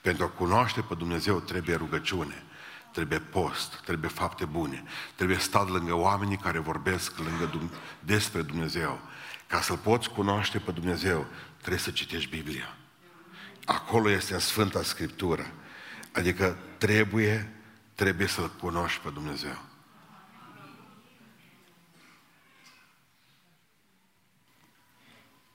[0.00, 2.44] Pentru a cunoaște pe Dumnezeu trebuie rugăciune,
[2.92, 4.84] trebuie post, trebuie fapte bune,
[5.14, 9.00] trebuie stat lângă oamenii care vorbesc lângă, despre Dumnezeu.
[9.46, 11.26] Ca să-L poți cunoaște pe Dumnezeu,
[11.58, 12.74] trebuie să citești Biblia.
[13.70, 15.52] Acolo este în Sfânta Scriptură.
[16.12, 17.52] Adică trebuie,
[17.94, 19.58] trebuie să-L cunoști pe Dumnezeu.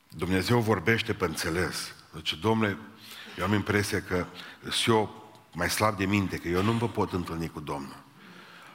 [0.08, 1.94] Dumnezeu vorbește pe înțeles.
[2.14, 2.78] Deci, domnule,
[3.38, 4.26] eu am impresia că
[4.70, 8.04] sunt eu mai slab de minte, că eu nu vă pot întâlni cu Domnul.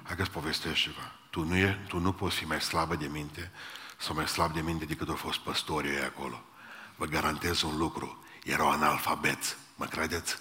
[0.02, 1.12] Hai că-ți povestești ceva.
[1.30, 3.50] Tu nu, e, tu nu poți fi mai slabă de minte
[3.96, 6.44] sau mai slab de minte decât au fost păstorii acolo.
[6.96, 8.24] Vă garantez un lucru.
[8.44, 9.56] Erau analfabeți.
[9.76, 10.38] Mă credeți?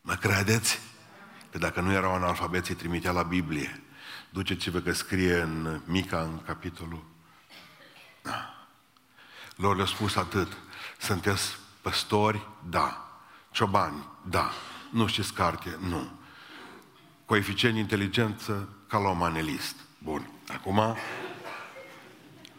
[0.00, 0.80] Mă credeți?
[1.50, 3.82] Că dacă nu erau analfabeți, îi trimitea la Biblie.
[4.30, 7.04] Duceți-vă că scrie în Mica, în capitolul.
[8.22, 8.66] Da.
[9.56, 10.56] Lor le-a spus atât.
[10.98, 12.48] Sunteți păstori?
[12.68, 13.18] Da.
[13.50, 14.08] Ciobani?
[14.22, 14.50] Da.
[14.90, 15.78] Nu știți carte?
[15.80, 16.10] Nu.
[17.24, 19.76] Coeficient de inteligență ca la un manelist.
[19.98, 20.30] Bun.
[20.52, 20.96] Acum,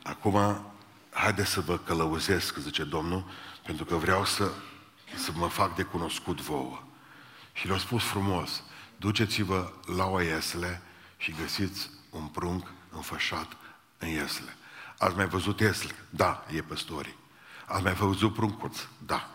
[0.03, 0.65] acum,
[1.09, 3.25] haideți să vă călăuzesc, zice Domnul,
[3.65, 4.51] pentru că vreau să,
[5.15, 6.83] să mă fac de cunoscut vouă.
[7.53, 8.63] Și le-au spus frumos,
[8.97, 10.81] duceți-vă la o iesle
[11.17, 13.57] și găsiți un prunc înfășat
[13.97, 14.55] în iesle.
[14.97, 15.95] Ați mai văzut iesle?
[16.09, 17.15] Da, e păstorii.
[17.65, 18.79] Ați mai văzut pruncuț?
[19.05, 19.29] Da.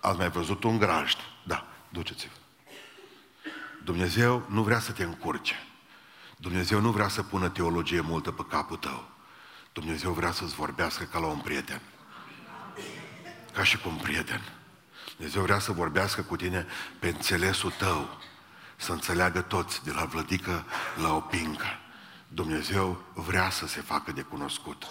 [0.00, 1.16] Ați mai văzut un grajd?
[1.44, 2.34] Da, duceți-vă.
[3.84, 5.54] Dumnezeu nu vrea să te încurce.
[6.36, 9.08] Dumnezeu nu vrea să pună teologie multă pe capul tău.
[9.72, 11.80] Dumnezeu vrea să-ți vorbească ca la un prieten.
[13.56, 14.40] Ca și cu un prieten.
[15.16, 16.66] Dumnezeu vrea să vorbească cu tine
[16.98, 18.18] pe înțelesul tău,
[18.76, 20.64] să înțeleagă toți, de la vlădică
[21.02, 21.66] la o pincă.
[22.28, 24.84] Dumnezeu vrea să se facă de cunoscut.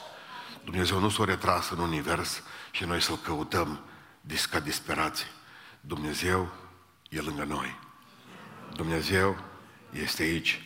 [0.64, 3.80] Dumnezeu nu s-a retras în univers și noi să-L căutăm
[4.50, 5.32] ca disperații.
[5.82, 6.52] Dumnezeu
[7.10, 7.80] e lângă noi.
[8.74, 9.38] Dumnezeu
[9.90, 10.62] este aici.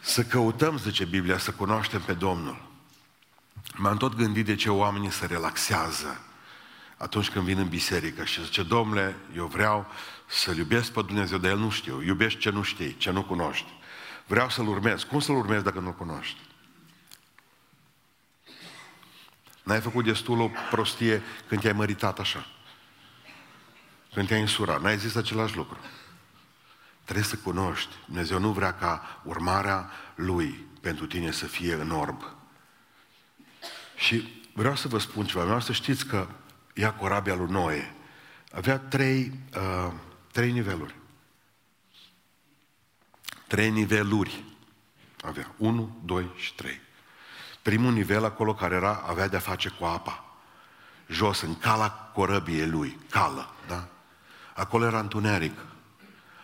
[0.00, 2.66] Să căutăm, zice Biblia, să cunoaștem pe Domnul.
[3.74, 6.22] M-am tot gândit de ce oamenii se relaxează
[6.98, 9.86] atunci când vin în biserică și zice, domnule, eu vreau
[10.26, 12.02] să-L iubesc pe Dumnezeu, dar El nu știu.
[12.02, 13.76] Iubești ce nu știi, ce nu cunoști.
[14.26, 15.02] Vreau să-L urmez.
[15.02, 16.40] Cum să-L urmez dacă nu-L cunoști?
[19.62, 22.46] N-ai făcut destul o prostie când te-ai măritat așa.
[24.14, 24.80] Când te-ai însurat.
[24.80, 25.78] N-ai zis același lucru.
[27.04, 27.94] Trebuie să cunoști.
[28.04, 32.36] Dumnezeu nu vrea ca urmarea Lui pentru tine să fie în orb.
[33.96, 35.44] Și vreau să vă spun ceva.
[35.44, 36.28] Vreau să știți că
[36.78, 37.94] ia corabia lui Noe.
[38.52, 39.92] Avea trei, uh,
[40.32, 40.94] trei niveluri.
[43.46, 44.44] Trei niveluri
[45.24, 45.54] avea.
[45.56, 46.80] Unu, doi și trei.
[47.62, 50.24] Primul nivel acolo care era, avea de-a face cu apa.
[51.08, 52.98] Jos, în cala corăbiei lui.
[53.10, 53.88] Cală, da?
[54.54, 55.58] Acolo era întuneric.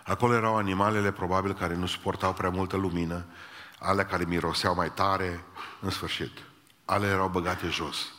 [0.05, 3.25] Acolo erau animalele probabil care nu suportau prea multă lumină,
[3.79, 5.45] ale care miroseau mai tare,
[5.81, 6.39] în sfârșit.
[6.85, 8.13] Ale erau băgate jos.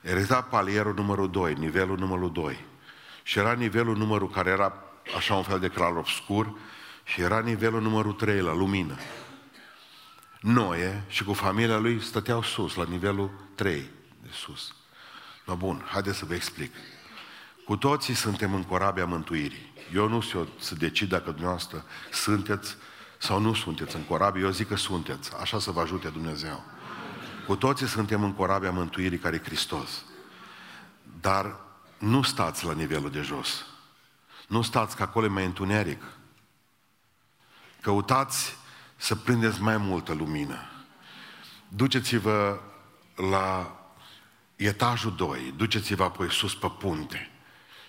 [0.00, 2.64] Era palierul numărul 2, nivelul numărul 2.
[3.22, 4.74] Și era nivelul numărul care era
[5.16, 6.58] așa un fel de clar obscur
[7.04, 8.96] și era nivelul numărul 3 la lumină.
[10.40, 13.90] Noe și cu familia lui stăteau sus, la nivelul 3
[14.22, 14.74] de sus.
[15.46, 16.74] No, bun, haideți să vă explic.
[17.64, 19.72] Cu toții suntem în corabia mântuirii.
[19.94, 22.76] Eu nu știu să decid dacă dumneavoastră sunteți
[23.18, 25.30] sau nu sunteți în corabie, eu zic că sunteți.
[25.40, 26.64] Așa să vă ajute Dumnezeu.
[27.50, 30.04] Cu toții suntem în corabia mântuirii care e Hristos.
[31.20, 31.56] Dar
[31.98, 33.66] nu stați la nivelul de jos.
[34.48, 36.02] Nu stați că acolo e mai întuneric.
[37.80, 38.56] Căutați
[38.96, 40.58] să prindeți mai multă lumină.
[41.68, 42.60] Duceți-vă
[43.30, 43.76] la
[44.56, 47.30] etajul 2, duceți-vă apoi sus pe punte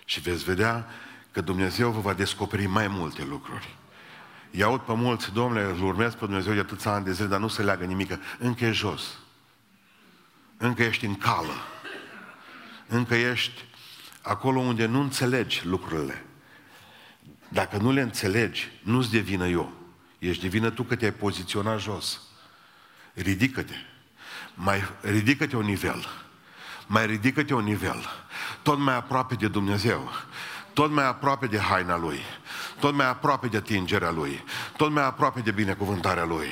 [0.04, 0.86] și veți vedea
[1.30, 3.76] că Dumnezeu vă va descoperi mai multe lucruri.
[4.50, 7.48] I-aud pe mulți, domnule, îl urmez pe Dumnezeu de atâția ani de zile, dar nu
[7.48, 8.18] se leagă nimic.
[8.38, 9.21] Încă e jos.
[10.62, 11.54] Încă ești în cală.
[12.86, 13.64] Încă ești
[14.22, 16.24] acolo unde nu înțelegi lucrurile.
[17.48, 19.72] Dacă nu le înțelegi, nu-ți devină eu.
[20.18, 22.20] Ești de vină tu că te-ai poziționat jos.
[23.14, 23.74] Ridică-te.
[24.54, 26.06] Mai ridică-te un nivel.
[26.86, 28.08] Mai ridică-te un nivel.
[28.62, 30.10] Tot mai aproape de Dumnezeu.
[30.72, 32.20] Tot mai aproape de haina Lui.
[32.80, 34.44] Tot mai aproape de atingerea Lui.
[34.76, 36.48] Tot mai aproape de binecuvântarea Lui.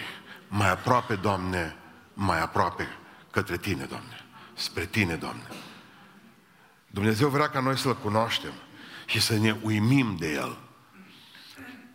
[0.49, 1.77] Mai aproape, Doamne,
[2.15, 2.89] mai aproape
[3.31, 4.25] către Tine, Doamne.
[4.55, 5.49] Spre Tine, Doamne.
[6.87, 8.53] Dumnezeu vrea ca noi să-L cunoaștem
[9.07, 10.59] și să ne uimim de El.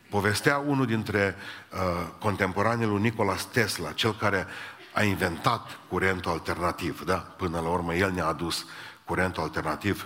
[0.10, 1.36] Povestea unul dintre
[1.72, 1.80] uh,
[2.20, 4.48] contemporanii lui Nicolas Tesla, cel care
[4.94, 7.16] a inventat curentul alternativ, da?
[7.16, 8.66] Până la urmă el ne-a adus
[9.06, 10.06] curentul alternativ.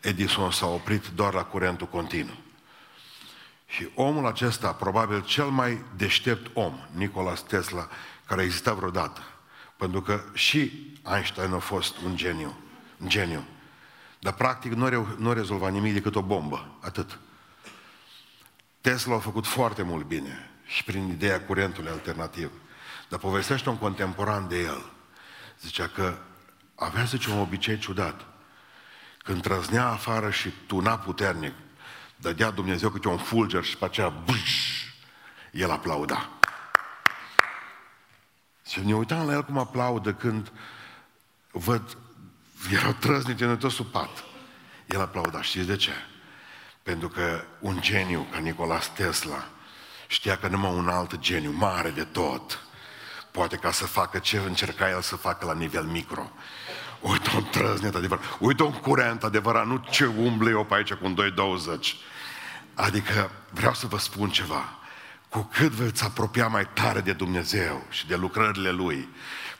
[0.00, 2.36] Edison s-a oprit doar la curentul continuu.
[3.66, 7.88] Și omul acesta, probabil cel mai deștept om, Nicolas Tesla,
[8.26, 9.20] care a existat vreodată,
[9.76, 12.56] pentru că și Einstein a fost un geniu,
[12.98, 13.44] un geniu.
[14.18, 17.18] Dar practic nu, re- nu rezolva nimic decât o bombă, atât.
[18.80, 22.50] Tesla a făcut foarte mult bine și prin ideea curentului alternativ.
[23.08, 24.90] Dar povestește un contemporan de el.
[25.60, 26.18] Zicea că
[26.74, 28.26] avea, zice, un obicei ciudat.
[29.18, 31.52] Când trăznea afară și tuna puternic,
[32.16, 34.84] dădea Dumnezeu câte un fulger și pe aceea bâș,
[35.52, 36.35] el aplauda.
[38.68, 40.52] Și ne uitam la el cum aplaudă când
[41.50, 41.96] văd,
[42.72, 44.24] erau trăznice în tot supat.
[44.86, 45.42] El aplauda.
[45.42, 45.92] Știți de ce?
[46.82, 49.48] Pentru că un geniu ca Nicolas Tesla
[50.06, 52.60] știa că numai un alt geniu mare de tot
[53.30, 56.30] poate ca să facă ce încerca el să facă la nivel micro.
[57.00, 61.04] Uite un trăznet adevărat, uite un curent adevărat, nu ce umble eu pe aici cu
[61.04, 61.96] un 220.
[62.74, 64.75] Adică vreau să vă spun ceva.
[65.36, 69.08] Cu cât veți apropia mai tare de Dumnezeu și de lucrările Lui,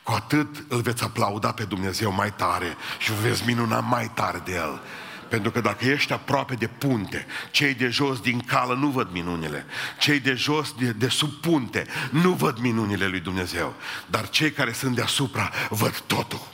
[0.03, 4.41] cu atât îl veți aplauda pe Dumnezeu mai tare și vă veți minuna mai tare
[4.45, 4.81] de El.
[5.29, 9.65] Pentru că dacă ești aproape de punte, cei de jos din cală nu văd minunile.
[9.99, 13.73] Cei de jos, de, de sub punte, nu văd minunile lui Dumnezeu.
[14.05, 16.47] Dar cei care sunt deasupra văd totul.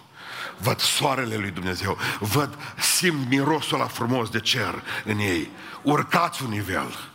[0.57, 5.49] Văd soarele lui Dumnezeu, văd, simt mirosul la frumos de cer în ei.
[5.81, 7.12] Urcați un nivel.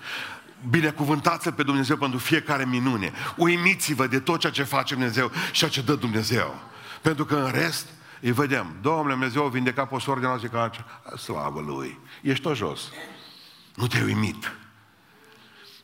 [0.70, 3.12] Binecuvântați-L pe Dumnezeu pentru fiecare minune.
[3.36, 6.54] Uimiți-vă de tot ceea ce face Dumnezeu și ceea ce dă Dumnezeu.
[7.02, 7.86] Pentru că în rest,
[8.20, 8.74] îi vedem.
[8.80, 10.70] Domnule Dumnezeu a vindecat pe soră de noastră ca
[11.16, 11.98] Slavă Lui!
[12.22, 12.80] Ești tot jos.
[13.74, 14.52] Nu te-ai uimit.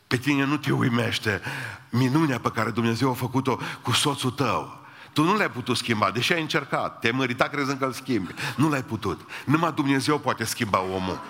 [0.07, 1.41] Pe tine nu te uimește
[1.89, 4.83] minunea pe care Dumnezeu a făcut-o cu soțul tău.
[5.13, 6.99] Tu nu l-ai putut schimba, deși ai încercat.
[6.99, 8.33] Te-ai măritat crezând că îl schimbi.
[8.55, 9.29] Nu l-ai putut.
[9.45, 11.21] Numai Dumnezeu poate schimba omul.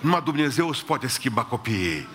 [0.00, 2.08] Numai Dumnezeu îți poate schimba copiii.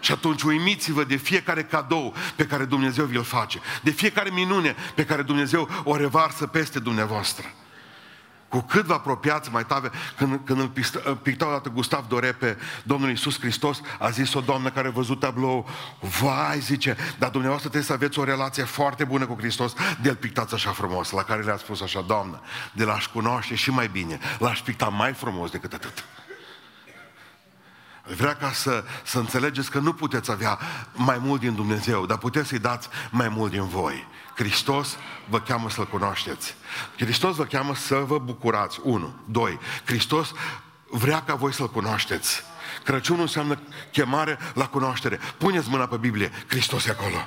[0.00, 5.04] Și atunci uimiți-vă de fiecare cadou pe care Dumnezeu vi-l face, de fiecare minune pe
[5.04, 7.46] care Dumnezeu o revarsă peste dumneavoastră.
[8.48, 10.60] Cu cât vă apropiați mai tare, când, când
[11.04, 14.90] îl picta odată Gustav Dore pe Domnul Iisus Hristos, a zis o doamnă care a
[14.90, 15.68] văzut tablou,
[16.20, 20.54] vai, zice, dar dumneavoastră trebuie să aveți o relație foarte bună cu Hristos, de-l pictați
[20.54, 22.40] așa frumos, la care le-a spus așa, doamnă,
[22.72, 26.04] de l-aș cunoaște și mai bine, l-aș picta mai frumos decât atât.
[28.16, 30.58] Vrea ca să, să înțelegeți că nu puteți avea
[30.92, 34.06] mai mult din Dumnezeu, dar puteți să-i dați mai mult din voi.
[34.34, 34.96] Hristos
[35.28, 36.54] vă cheamă să-L cunoașteți.
[36.96, 38.80] Hristos vă cheamă să vă bucurați.
[38.82, 39.14] Unu.
[39.24, 39.58] Doi.
[39.84, 40.32] Hristos
[40.90, 42.42] vrea ca voi să-L cunoașteți.
[42.84, 43.58] Crăciunul înseamnă
[43.90, 45.18] chemare la cunoaștere.
[45.38, 46.30] Puneți mâna pe Biblie.
[46.46, 47.26] Hristos e acolo.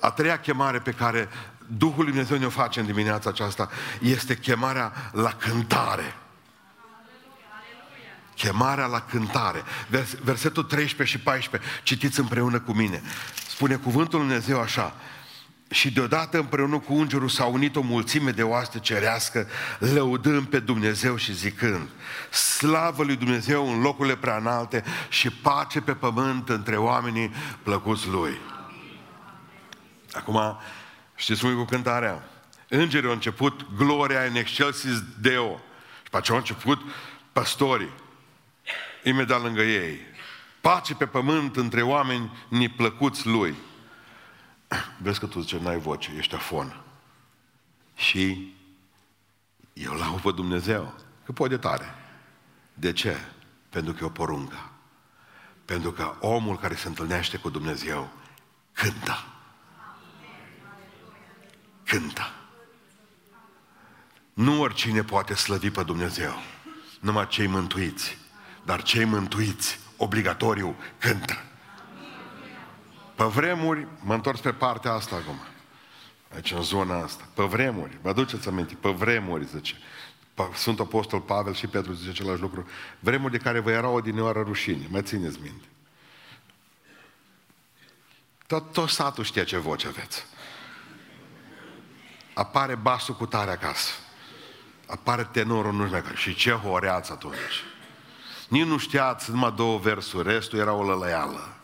[0.00, 1.28] A treia chemare pe care
[1.66, 3.68] Duhul Lui Dumnezeu ne-o face în dimineața aceasta
[4.00, 6.16] este chemarea la cântare.
[8.42, 9.62] Chemarea la cântare.
[10.22, 11.70] Versetul 13 și 14.
[11.82, 13.02] Citiți împreună cu mine.
[13.48, 14.94] Spune cuvântul Lui Dumnezeu așa.
[15.70, 21.16] Și deodată împreună cu îngerul s-a unit o mulțime de oaste cerească, lăudând pe Dumnezeu
[21.16, 21.88] și zicând,
[22.30, 28.38] slavă lui Dumnezeu în locurile prea înalte și pace pe pământ între oamenii plăcuți lui.
[30.12, 30.58] Acum,
[31.14, 32.28] știți cum e cu cântarea?
[32.68, 35.60] Îngerii au început gloria în excelsis Deo.
[36.02, 36.80] Și pe aceea au început
[37.32, 38.00] păstorii
[39.02, 40.00] imediat lângă ei.
[40.60, 43.54] Pace pe pământ între oameni neplăcuți lui.
[45.02, 46.82] Vezi că tu zice, n-ai voce, ești afon.
[47.94, 48.54] Și
[49.72, 51.94] eu l-au pe Dumnezeu, că poate tare.
[52.74, 53.16] De ce?
[53.68, 54.70] Pentru că e o poruncă.
[55.64, 58.12] Pentru că omul care se întâlnește cu Dumnezeu
[58.72, 59.24] cântă.
[61.84, 62.32] Cântă.
[64.32, 66.32] Nu oricine poate slăvi pe Dumnezeu,
[67.00, 68.18] numai cei mântuiți.
[68.64, 71.36] Dar cei mântuiți, obligatoriu, cântă.
[73.14, 75.40] Pe vremuri, mă întorc pe partea asta acum,
[76.34, 79.74] aici în zona asta, pe vremuri, vă aduceți aminte, pe vremuri, zice,
[80.54, 82.66] Sfântul Apostol Pavel și Petru zice același lucru,
[82.98, 85.66] vremuri de care vă era odinioară rușine, mai țineți minte.
[88.46, 90.26] Tot, tot satul știa ce voce aveți.
[92.34, 93.90] Apare basul cu tare acasă.
[94.86, 97.64] Apare tenorul, nu știu mai Și ce horeați atunci.
[98.52, 101.56] Nici nu știați numai două versuri, restul era o lălăială.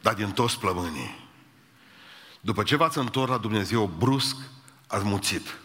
[0.00, 1.28] Dar din toți plămânii.
[2.40, 4.36] După ce v-ați întors la Dumnezeu brusc,
[4.86, 5.58] ați muțit.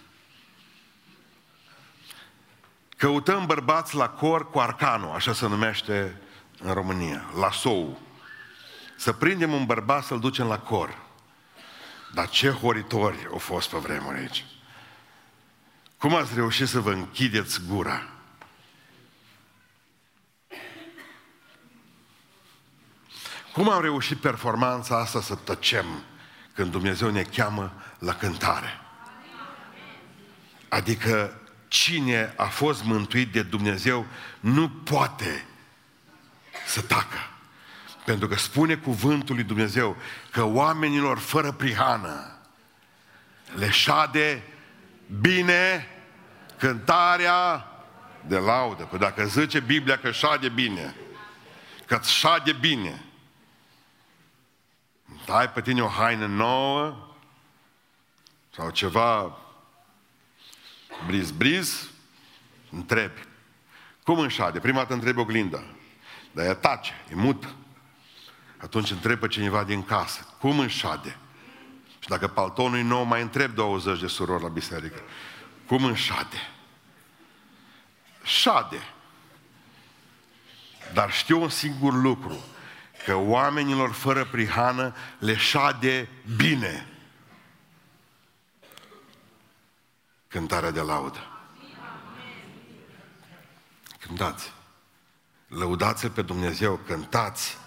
[2.97, 6.21] Căutăm bărbați la cor cu arcanul, așa se numește
[6.59, 7.99] în România, la sou.
[8.97, 10.97] Să prindem un bărbat să-l ducem la cor.
[12.13, 14.45] Dar ce horitori au fost pe vremuri aici.
[15.97, 18.18] Cum ați reușit să vă închideți gura?
[23.59, 25.85] Cum am reușit performanța asta să tăcem
[26.53, 28.79] când Dumnezeu ne cheamă la cântare?
[30.69, 34.05] Adică cine a fost mântuit de Dumnezeu
[34.39, 35.45] nu poate
[36.65, 37.29] să tacă.
[38.05, 39.95] Pentru că spune cuvântul lui Dumnezeu
[40.31, 42.37] că oamenilor fără prihană
[43.55, 44.43] le șade
[45.21, 45.87] bine
[46.57, 47.67] cântarea
[48.27, 48.83] De laudă.
[48.83, 50.95] Păi dacă zice Biblia că șade bine,
[51.85, 53.03] că șade bine,
[55.27, 57.07] ai pe tine o haină nouă
[58.55, 59.37] sau ceva
[61.05, 61.89] briz-briz,
[62.71, 63.21] întrebi.
[64.03, 64.59] Cum înșade?
[64.59, 65.63] Prima dată întrebi oglinda.
[66.31, 67.47] Dar ea tace, e mută.
[68.57, 70.27] Atunci întrebă cineva din casă.
[70.39, 71.17] Cum înșade?
[71.99, 75.01] Și dacă paltonul e nou, mai întreb 20 de surori la biserică.
[75.67, 76.37] Cum înșade?
[78.23, 78.93] Șade.
[80.93, 82.37] Dar știu un singur lucru,
[83.05, 86.87] că oamenilor fără prihană le șade bine.
[90.27, 91.27] Cântarea de laudă.
[93.99, 94.51] Cântați.
[95.47, 97.57] Lăudați-L pe Dumnezeu, cântați.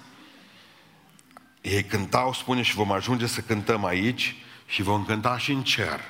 [1.61, 6.01] Ei cântau, spune, și vom ajunge să cântăm aici și vom cânta și în cer.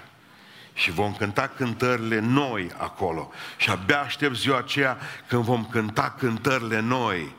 [0.74, 3.30] Și vom cânta cântările noi acolo.
[3.56, 4.98] Și abia aștept ziua aceea
[5.28, 7.34] când vom cânta cântările noi,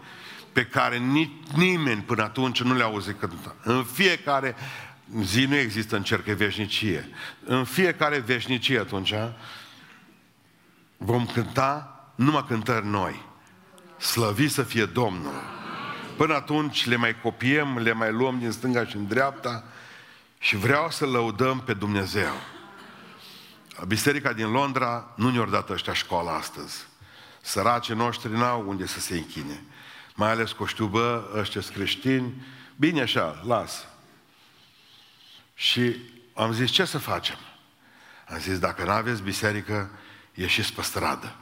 [0.53, 3.55] pe care nici nimeni până atunci nu le-a auzit cânta.
[3.63, 4.55] În fiecare
[5.21, 7.09] zi nu există în cer că veșnicie.
[7.45, 9.13] În fiecare veșnicie atunci
[10.97, 13.25] vom cânta numai cântări noi.
[13.97, 15.41] Slăvi să fie Domnul.
[16.17, 19.63] Până atunci le mai copiem, le mai luăm din stânga și în dreapta
[20.39, 22.33] și vreau să lăudăm pe Dumnezeu.
[23.87, 26.87] Biserica din Londra nu ne-au dat ăștia școala astăzi.
[27.41, 29.63] Săracii noștri n-au unde să se închine.
[30.15, 32.45] Mai ales că știu, bă, ăștia creștini,
[32.75, 33.87] bine așa, las.
[35.53, 35.95] Și
[36.33, 37.37] am zis, ce să facem?
[38.29, 39.89] Am zis, dacă nu aveți biserică,
[40.33, 41.35] ieșiți pe stradă.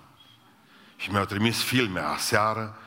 [0.95, 2.77] Și mi-au trimis filme aseară,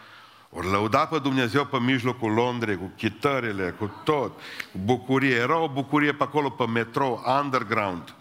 [0.51, 4.41] ori lăuda pe Dumnezeu pe mijlocul Londrei, cu chitările, cu tot,
[4.72, 5.35] cu bucurie.
[5.35, 8.14] Era o bucurie pe acolo, pe metro, underground.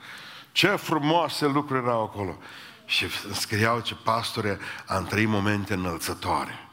[0.51, 2.37] Ce frumoase lucruri erau acolo.
[2.85, 6.67] Și scriau ce pastore am trăit momente înălțătoare.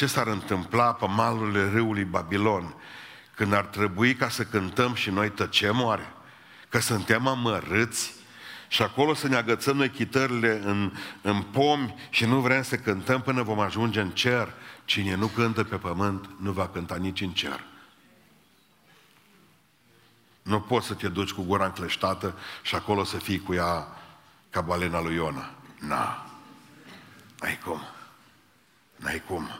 [0.00, 2.74] Ce s-ar întâmpla pe malurile râului Babilon
[3.34, 6.12] când ar trebui ca să cântăm și noi tăcem oare?
[6.68, 8.14] Că suntem amărâți
[8.68, 10.92] și acolo să ne agățăm noi chitările în,
[11.22, 14.52] în pomi și nu vrem să cântăm până vom ajunge în cer.
[14.84, 17.64] Cine nu cântă pe pământ, nu va cânta nici în cer.
[20.42, 23.86] Nu poți să te duci cu gura încleștată și acolo să fii cu ea
[24.50, 25.50] ca balena lui Iona.
[25.78, 26.26] Na.
[27.40, 27.80] N-ai cum.
[28.96, 29.50] N-ai cum.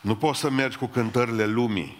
[0.00, 1.96] Nu poți să mergi cu cântările lumii,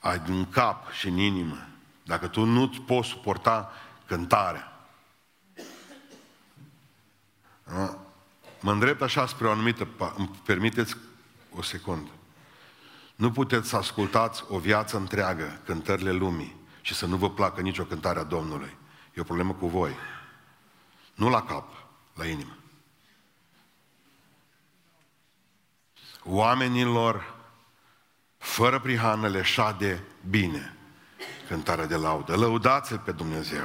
[0.00, 1.66] ai din cap și în inimă.
[2.04, 3.72] Dacă tu nu poți suporta
[4.06, 4.86] cântarea.
[8.60, 9.88] Mă îndrept așa spre o anumită...
[10.16, 10.96] Îmi permiteți
[11.50, 12.10] o secundă.
[13.14, 17.84] Nu puteți să ascultați o viață întreagă cântările lumii și să nu vă placă nicio
[17.84, 18.76] cântare a Domnului.
[19.14, 19.92] E o problemă cu voi.
[21.14, 21.68] Nu la cap,
[22.14, 22.56] la inimă.
[26.24, 27.34] Oamenilor
[28.38, 30.76] fără prihană le șade bine
[31.48, 32.36] cântarea de laudă.
[32.36, 33.64] Lăudați-L pe Dumnezeu.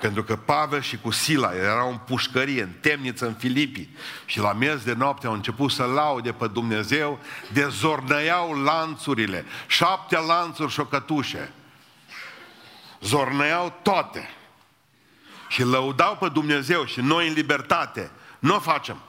[0.00, 4.52] Pentru că Pavel și cu Sila erau în pușcărie, în temniță în Filipii și la
[4.52, 7.18] miez de noapte au început să laude pe Dumnezeu,
[7.52, 11.52] dezornăiau lanțurile, șapte lanțuri și o cătușe.
[13.00, 14.28] Zornăiau toate.
[15.48, 19.00] Și lăudau pe Dumnezeu și noi în libertate nu o facem.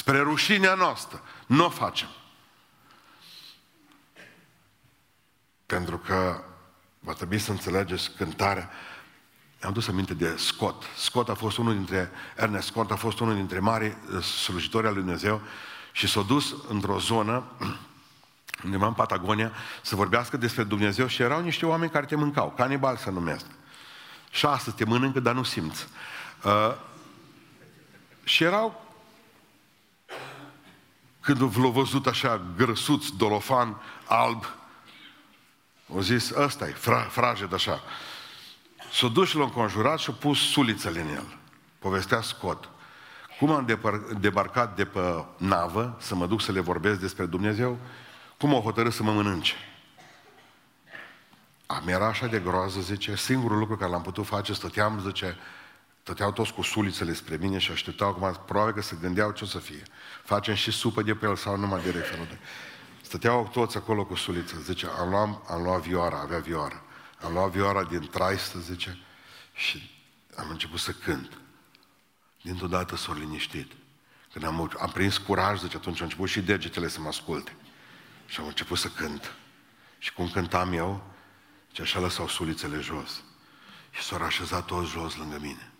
[0.00, 2.08] Spre rușinea noastră, nu o facem.
[5.66, 6.44] Pentru că
[6.98, 8.70] va trebui să înțelegeți cântarea
[9.60, 10.84] am dus aminte de Scott.
[10.96, 14.92] Scott a fost unul dintre, Ernest Scott a fost unul dintre mari uh, slujitori al
[14.92, 15.40] lui Dumnezeu
[15.92, 17.44] și s-a dus într-o zonă
[18.64, 22.96] undeva în Patagonia să vorbească despre Dumnezeu și erau niște oameni care te mâncau, canibal
[22.96, 23.46] să numesc.
[24.30, 25.86] Și astăzi te mănâncă, dar nu simți.
[26.44, 26.74] Uh,
[28.24, 28.88] și erau
[31.20, 34.44] când l-au văzut așa grăsuț, dolofan, alb,
[35.94, 37.80] au zis, ăsta e, fra, frajed așa.
[38.92, 41.36] S-a dus și l-a înconjurat și a pus sulițele în el.
[41.78, 42.68] Povestea Scott.
[43.38, 43.78] Cum am
[44.20, 47.78] debarcat de pe navă să mă duc să le vorbesc despre Dumnezeu,
[48.38, 49.54] cum au hotărât să mă mănânce.
[51.66, 55.36] Am era așa de groază, zice, singurul lucru care l-am putut face, stăteam, zice,
[56.02, 59.46] stăteau toți cu sulițele spre mine și așteptau acum, probabil că se gândeau ce o
[59.46, 59.82] să fie.
[60.24, 62.38] Facem și supă de pe el sau numai direct felul de...
[63.02, 66.82] Stăteau toți acolo cu suliță, zice, am luat, am luat vioara, avea vioară.
[67.20, 68.98] Am luat vioara din traistă, zice,
[69.54, 69.90] și
[70.36, 71.40] am început să cânt.
[72.42, 73.72] Dintr-o dată s-au liniștit.
[74.32, 77.56] Când am, am prins curaj, zice, atunci au început și degetele să mă asculte.
[78.26, 79.34] Și am început să cânt.
[79.98, 81.10] Și cum cântam eu,
[81.72, 83.22] și așa lăsau sulițele jos.
[83.90, 85.72] Și s-au așezat toți jos lângă mine.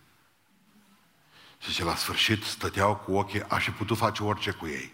[1.61, 4.93] Și zice, la sfârșit stăteau cu ochii, aș fi putut face orice cu ei.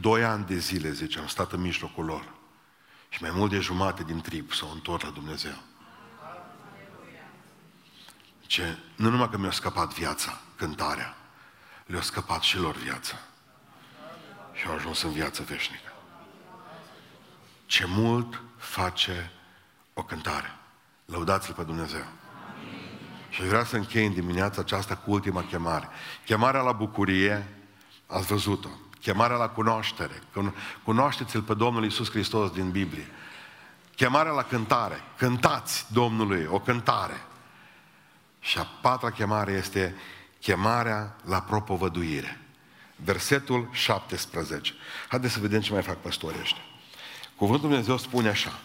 [0.00, 2.32] Doi ani de zile, zice, am stat în mijlocul lor.
[3.08, 5.62] Și mai mult de jumate din trib s-au întors la Dumnezeu.
[8.46, 11.16] Ce, nu numai că mi-a scăpat viața, cântarea,
[11.86, 13.18] le-a scăpat și lor viața.
[14.52, 15.92] Și au ajuns în viață veșnică.
[17.66, 19.32] Ce mult face
[19.94, 20.56] o cântare.
[21.04, 22.04] Lăudați-L pe Dumnezeu.
[23.30, 25.88] Și vreau să închei în dimineața aceasta cu ultima chemare.
[26.24, 27.46] Chemarea la bucurie,
[28.06, 28.68] ați văzut-o.
[29.00, 30.22] Chemarea la cunoaștere.
[30.84, 33.06] Cunoașteți-L pe Domnul Iisus Hristos din Biblie.
[33.96, 35.00] Chemarea la cântare.
[35.16, 37.22] Cântați Domnului o cântare.
[38.40, 39.94] Și a patra chemare este
[40.40, 42.40] chemarea la propovăduire.
[42.96, 44.72] Versetul 17.
[45.08, 46.62] Haideți să vedem ce mai fac păstorii ăștia.
[47.36, 48.60] Cuvântul Dumnezeu spune așa.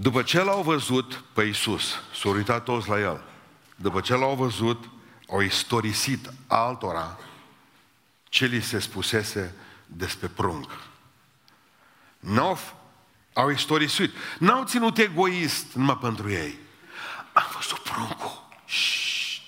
[0.00, 3.24] După ce l-au văzut pe Iisus, s-au uitat toți la El,
[3.76, 4.88] după ce l-au văzut,
[5.28, 7.18] au istorisit altora
[8.28, 9.54] ce li se spusese
[9.86, 10.70] despre prunc.
[12.18, 12.58] N-au,
[13.32, 14.14] au istorisit.
[14.38, 16.58] N-au ținut egoist numai pentru ei.
[17.32, 18.48] Am văzut pruncul.
[18.66, 19.42] Shhh.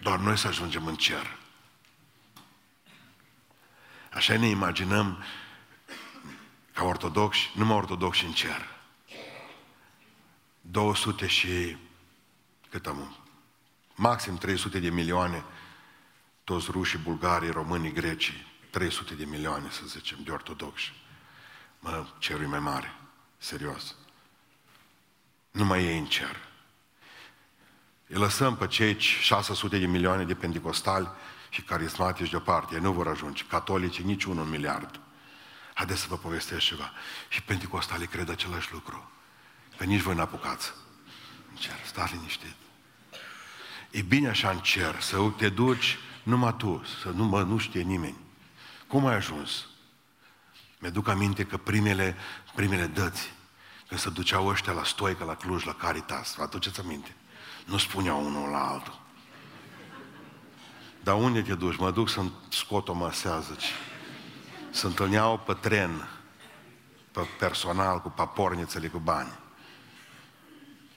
[0.00, 1.38] Doar noi să ajungem în cer.
[4.12, 5.24] Așa ne imaginăm
[6.74, 8.68] ca ortodoxi, numai ortodoxi în cer.
[10.60, 11.76] 200 și
[12.70, 13.16] cât am?
[13.94, 15.44] Maxim 300 de milioane,
[16.44, 20.92] toți rușii, bulgarii, românii, grecii, 300 de milioane, să zicem, de ortodoxi.
[21.78, 22.94] Mă, cerul e mai mare,
[23.38, 23.94] serios.
[25.50, 26.36] Nu mai e în cer.
[28.06, 31.08] Îi lăsăm pe cei 600 de milioane de pentecostali
[31.48, 32.74] și carismatici deoparte.
[32.74, 33.44] Ei nu vor ajunge.
[33.48, 35.00] Catolici, nici unul miliard.
[35.74, 36.92] Haideți să vă povestesc ceva.
[37.28, 39.10] Și pentecostalii cred același lucru.
[39.76, 40.72] Că nici voi n-apucați.
[41.50, 42.54] În cer, stați liniștit.
[43.90, 47.82] E bine așa în cer, să te duci numai tu, să nu, mă, nu știe
[47.82, 48.16] nimeni.
[48.86, 49.66] Cum ai ajuns?
[50.78, 52.16] Mi-aduc aminte că primele,
[52.54, 53.32] primele dăți,
[53.88, 57.14] când se duceau ăștia la Stoică, la Cluj, la Caritas, vă aduceți aminte?
[57.64, 59.00] Nu spuneau unul la altul.
[61.02, 61.76] Dar unde te duci?
[61.76, 63.56] Mă duc să-mi scot o măsează
[64.74, 66.08] se întâlneau pe tren,
[67.12, 69.32] pe personal, cu papornițele, cu bani.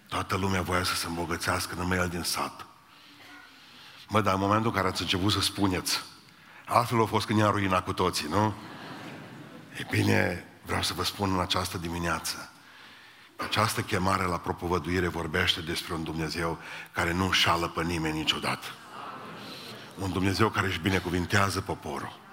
[0.08, 2.66] Toată lumea voia să se îmbogățească, numai el din sat.
[4.08, 6.04] Mă, dar în momentul în care ați început să spuneți,
[6.66, 8.54] altfel a fost când i-a ruinat cu toții, nu?
[9.80, 12.50] E bine, vreau să vă spun în această dimineață,
[13.36, 16.58] această chemare la propovăduire vorbește despre un Dumnezeu
[16.92, 18.68] care nu înșală pe nimeni niciodată.
[20.00, 22.26] Un Dumnezeu care își binecuvintează poporul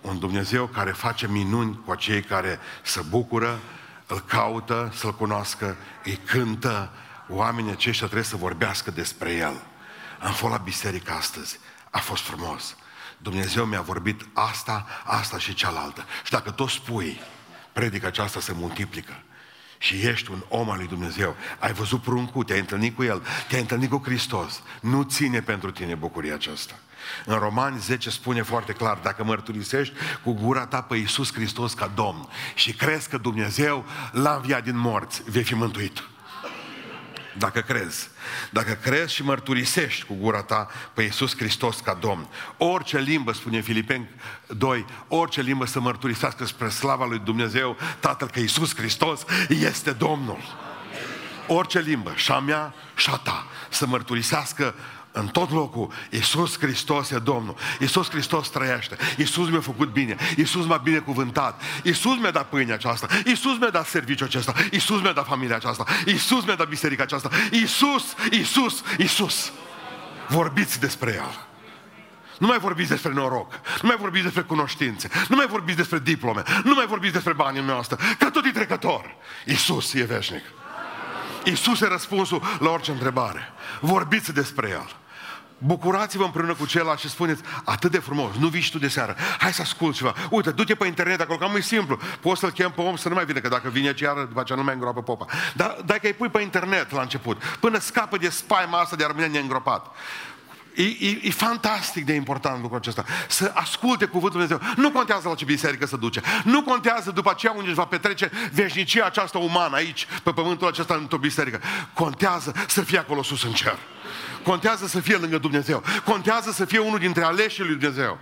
[0.00, 3.60] un Dumnezeu care face minuni cu acei care se bucură,
[4.06, 6.90] îl caută, să-l cunoască, îi cântă,
[7.28, 9.62] oamenii aceștia trebuie să vorbească despre El.
[10.20, 11.58] Am fost la biserică astăzi,
[11.90, 12.76] a fost frumos.
[13.18, 16.04] Dumnezeu mi-a vorbit asta, asta și cealaltă.
[16.24, 17.20] Și dacă tot spui,
[17.72, 19.22] predica aceasta se multiplică
[19.78, 23.60] și ești un om al lui Dumnezeu, ai văzut pruncul, te-ai întâlnit cu El, te-ai
[23.60, 26.74] întâlnit cu Hristos, nu ține pentru tine bucuria aceasta.
[27.24, 31.90] În Romani 10 spune foarte clar, dacă mărturisești cu gura ta pe Iisus Hristos ca
[31.94, 36.02] Domn și crezi că Dumnezeu l-a înviat din morți, vei fi mântuit.
[37.38, 38.08] Dacă crezi.
[38.50, 42.28] Dacă crezi și mărturisești cu gura ta pe Iisus Hristos ca Domn.
[42.56, 44.08] Orice limbă, spune Filipeni
[44.46, 50.40] 2, orice limbă să mărturisească spre slava lui Dumnezeu, Tatăl că Iisus Hristos este Domnul.
[51.46, 54.74] Orice limbă, și șa mea și șa ta, să mărturisească
[55.16, 57.56] în tot locul, Iisus Hristos e Domnul.
[57.80, 58.96] Iisus Hristos trăiește.
[59.16, 60.16] Iisus mi-a făcut bine.
[60.36, 61.62] Iisus m-a binecuvântat.
[61.82, 63.08] Iisus mi-a dat pâinea aceasta.
[63.24, 64.54] Iisus mi-a dat serviciul acesta.
[64.70, 65.84] Iisus mi-a dat familia aceasta.
[66.06, 67.30] Iisus mi-a dat biserica aceasta.
[67.50, 69.52] Iisus, Iisus, Iisus.
[70.28, 71.46] Vorbiți despre El.
[72.38, 76.42] Nu mai vorbiți despre noroc, nu mai vorbiți despre cunoștințe, nu mai vorbiți despre diplome,
[76.64, 79.14] nu mai vorbiți despre banii noastre, că tot e trecător.
[79.44, 80.42] Iisus e veșnic.
[81.44, 83.52] Iisus e răspunsul la orice întrebare.
[83.80, 84.96] Vorbiți despre El.
[85.58, 89.16] Bucurați-vă împreună cu celălalt și spuneți, atât de frumos, nu vii și tu de seară,
[89.38, 90.14] hai să ascult ceva.
[90.30, 91.98] Uite, du-te pe internet acolo, că e simplu.
[92.20, 94.58] Poți să-l chem pe om să nu mai vină, că dacă vine ceară, după aceea
[94.58, 95.26] nu mai îngroapă popa.
[95.54, 99.06] Dar dacă îi pui pe internet la început, până scapă de spaima asta de a
[99.06, 99.86] rămâne neîngropat.
[100.74, 103.04] E, e, e fantastic de important lucrul acesta.
[103.28, 104.68] Să asculte cuvântul Dumnezeu.
[104.76, 106.20] Nu contează la ce biserică se duce.
[106.44, 110.94] Nu contează după aceea unde își va petrece veșnicia aceasta umană aici, pe pământul acesta,
[110.94, 111.60] într-o biserică.
[111.94, 113.78] Contează să fie acolo sus în cer.
[114.46, 115.82] Contează să fie lângă Dumnezeu.
[116.04, 118.18] Contează să fie unul dintre aleșii lui Dumnezeu.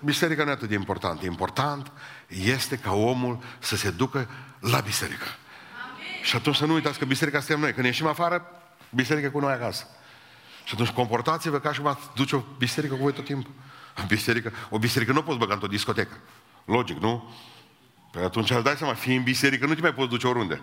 [0.00, 1.22] Biserica nu e atât de important.
[1.22, 1.92] Important
[2.26, 4.28] este ca omul să se ducă
[4.60, 5.24] la biserică.
[5.24, 6.22] Amin.
[6.22, 7.72] Și atunci să nu uitați că biserica suntem noi.
[7.72, 8.44] Când ieșim afară,
[8.90, 9.86] biserica cu noi acasă.
[10.64, 13.52] Și atunci comportați-vă ca și cum ați duce o biserică cu voi tot timpul.
[14.02, 16.16] O biserică, o biserică nu poți băga într-o discotecă.
[16.64, 17.34] Logic, nu?
[18.12, 20.60] Păi atunci îți dai seama, fii în biserică, nu te mai poți duce oriunde.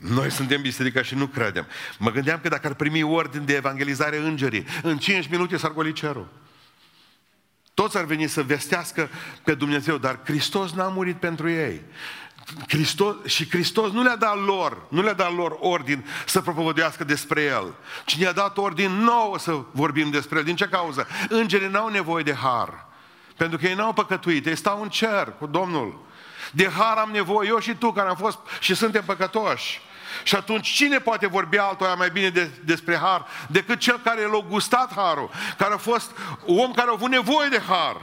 [0.00, 1.66] Noi suntem biserica și nu credem.
[1.98, 5.92] Mă gândeam că dacă ar primi ordin de evangelizare îngerii, în 5 minute s-ar goli
[5.92, 6.28] cerul.
[7.74, 9.08] Toți ar veni să vestească
[9.44, 11.82] pe Dumnezeu, dar Hristos n-a murit pentru ei.
[12.68, 17.42] Hristos, și Hristos nu le-a dat lor, nu le-a dat lor ordin să propovăduiască despre
[17.42, 17.74] El,
[18.04, 20.44] ci ne-a dat ordin nouă să vorbim despre El.
[20.44, 21.06] Din ce cauză?
[21.28, 22.86] Îngerii n-au nevoie de har.
[23.36, 26.04] Pentru că ei n-au păcătuit, ei stau în cer cu Domnul.
[26.52, 29.80] De har am nevoie, eu și tu care am fost și suntem păcătoși.
[30.22, 34.44] Și atunci cine poate vorbi altuia mai bine de, despre har decât cel care l-a
[34.48, 36.10] gustat harul, care a fost
[36.46, 37.96] om care a avut nevoie de har.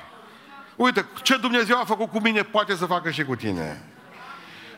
[0.76, 3.82] Uite, ce Dumnezeu a făcut cu mine poate să facă și cu tine.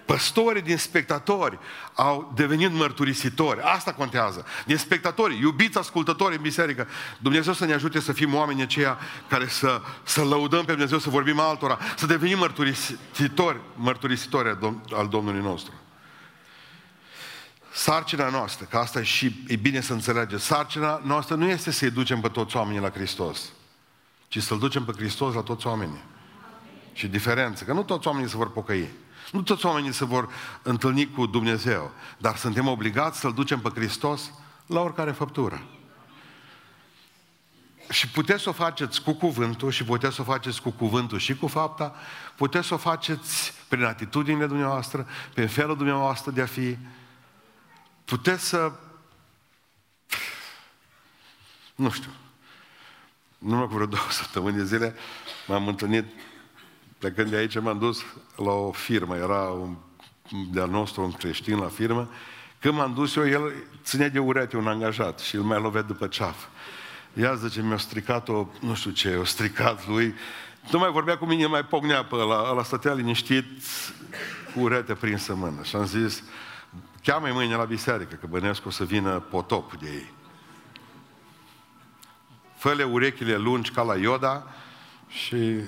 [0.06, 1.60] Păstorii din spectatori
[1.94, 3.62] au devenit mărturisitori.
[3.62, 4.46] Asta contează.
[4.66, 6.88] Din spectatori, iubiți ascultători în biserică.
[7.18, 11.10] Dumnezeu să ne ajute să fim oameni aceia care să, să lăudăm pe Dumnezeu, să
[11.10, 14.58] vorbim altora, să devenim mărturisitori, mărturisitori
[14.94, 15.74] al Domnului nostru.
[17.74, 21.92] Sarcina noastră, că asta e și e bine să înțelegeți, sarcina noastră nu este să-i
[21.92, 23.52] ducem pe toți oamenii la Hristos,
[24.28, 26.04] ci să-L ducem pe Hristos la toți oamenii.
[26.94, 28.90] Și diferență, că nu toți oamenii se vor pocăi.
[29.32, 30.30] Nu toți oamenii se vor
[30.62, 34.32] întâlni cu Dumnezeu, dar suntem obligați să-L ducem pe Hristos
[34.66, 35.62] la oricare făptură.
[37.90, 41.36] Și puteți să o faceți cu cuvântul și puteți să o faceți cu cuvântul și
[41.36, 41.96] cu fapta,
[42.36, 46.78] puteți să o faceți prin atitudinile dumneavoastră, prin felul dumneavoastră de a fi.
[48.10, 48.72] Puteți să...
[51.76, 52.12] Nu știu.
[53.38, 54.96] Numai cu vreo două săptămâni de zile
[55.48, 56.06] m-am întâlnit
[57.00, 58.06] Plecând de aici m-am dus
[58.36, 59.76] la o firmă, era un
[60.52, 62.10] de-al nostru, un creștin la firmă.
[62.60, 63.54] Când m-am dus eu, el
[63.84, 66.46] ținea de urete un angajat și îl mai lovea după ceaf.
[67.14, 70.14] Ia zice, mi-a stricat-o, nu știu ce, o stricat lui.
[70.72, 73.46] Nu mai vorbea cu mine, mai pognea pe ăla, ăla stătea liniștit
[74.54, 75.64] cu urete prinsă în mână.
[75.64, 76.24] Și am zis,
[77.04, 80.14] cheamă-i mâine la biserică, că bănesc o să vină potop de ei.
[82.58, 84.48] fă urechile lungi ca la Ioda
[85.08, 85.60] și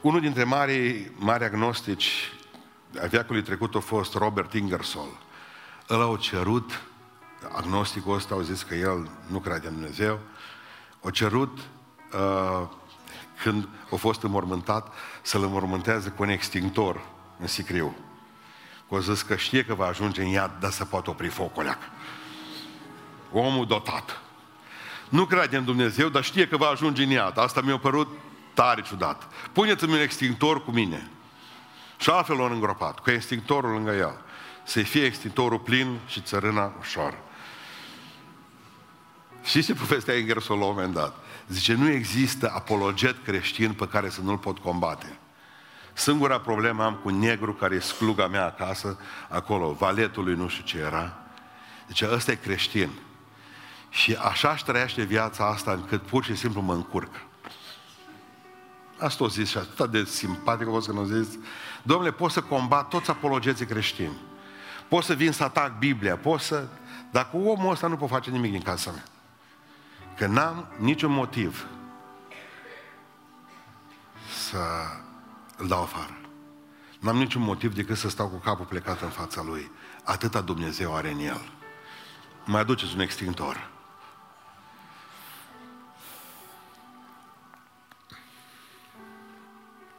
[0.00, 2.32] unul dintre mari, mari agnostici
[3.02, 5.18] a veacului trecut a fost Robert Ingersoll.
[5.86, 6.82] Îl au cerut,
[7.52, 10.18] agnosticul ăsta au zis că el nu crede în Dumnezeu,
[11.02, 12.68] au cerut uh,
[13.42, 17.00] când a fost înmormântat să-l înmormânteze cu un extintor
[17.38, 17.96] în sicriu.
[18.88, 21.78] Cu zis că știe că va ajunge în iad, dar să poate opri focul ăla.
[23.32, 24.20] Omul dotat.
[25.08, 27.38] Nu crede în Dumnezeu, dar știe că va ajunge în iad.
[27.38, 28.08] Asta mi-a părut
[28.54, 29.32] Tare ciudat.
[29.52, 31.10] Puneți-mi un extintor cu mine.
[31.98, 34.20] Și altfel l îngropat, cu extintorul lângă el.
[34.64, 37.18] Să fie extintorul plin și țărâna ușor.
[39.44, 41.16] Și ce povestea Ingersoll la un moment dat?
[41.48, 45.18] Zice, nu există apologet creștin pe care să nu-l pot combate.
[45.98, 50.78] Singura problemă am cu negru care e sluga mea acasă, acolo, valetului nu știu ce
[50.78, 51.16] era.
[51.86, 52.90] Deci ăsta e creștin.
[53.88, 57.18] Și așa își trăiește viața asta încât pur și simplu mă încurcă.
[58.98, 61.38] Asta o zis și atât de simpatic a fost când au zis,
[61.82, 64.16] domnule, pot să combat toți apologeții creștini.
[64.88, 66.66] Pot să vin să atac Biblia, pot să...
[67.10, 69.04] Dar cu omul ăsta nu pot face nimic din casa mea.
[70.16, 71.66] Că n-am niciun motiv
[74.28, 74.58] să
[75.58, 76.18] îl dau afară.
[77.00, 79.70] N-am niciun motiv decât să stau cu capul plecat în fața lui.
[80.04, 81.52] Atâta Dumnezeu are în el.
[82.44, 83.70] Mai aduceți un extintor.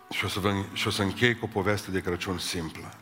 [0.09, 2.93] Și o, să vă, și o să închei cu o poveste de Crăciun simplă.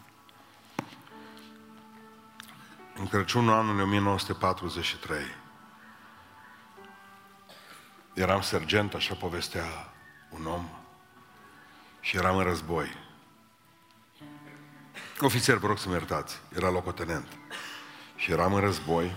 [2.96, 5.20] În Crăciunul anului 1943
[8.14, 9.94] eram sergent, așa povestea
[10.30, 10.70] un om,
[12.08, 12.88] și eram în război.
[15.20, 17.28] Ofițer, vă rog să mă iertați, era locotenent.
[18.16, 19.16] Și eram în război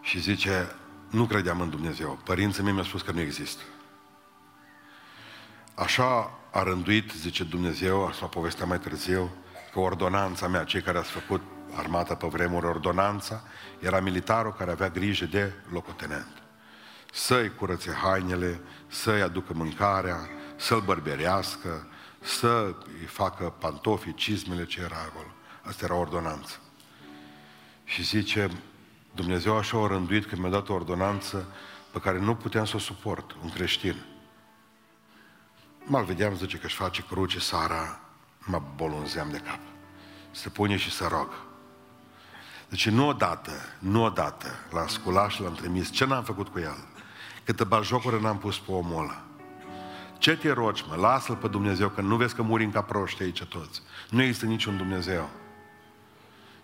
[0.00, 0.74] și zice,
[1.10, 2.18] nu credeam în Dumnezeu.
[2.24, 3.62] Părinții mei mi-au spus că nu există.
[5.74, 9.30] Așa a rânduit, zice Dumnezeu, așa povestea mai târziu,
[9.72, 11.42] că ordonanța mea, cei care ați făcut
[11.74, 13.42] armata pe vremuri, ordonanța,
[13.78, 16.42] era militarul care avea grijă de locotenent.
[17.12, 21.86] Să-i curățe hainele, să-i aducă mâncarea, să-l bărberească,
[22.20, 25.28] să-i facă pantofii, cizmele ce era acolo.
[25.62, 26.58] Asta era ordonanță.
[27.84, 28.50] Și zice,
[29.14, 31.46] Dumnezeu așa a rânduit că mi-a dat o ordonanță
[31.92, 34.04] pe care nu puteam să o suport, un creștin.
[35.84, 38.00] Mă vedeam, zice că își face cruce Sara,
[38.38, 39.60] mă bolunzeam de cap.
[40.30, 41.28] Se pune și să rog.
[42.68, 45.90] Deci nu odată, nu odată l-am sculat și l-am trimis.
[45.90, 46.76] Ce n-am făcut cu el?
[47.44, 49.24] Câtă baljocură n-am pus pe omul ăla.
[50.24, 50.96] Ce te rogi, mă?
[50.96, 53.82] Lasă-L pe Dumnezeu, că nu vezi că murim ca proști aici toți.
[54.10, 55.30] Nu există niciun Dumnezeu.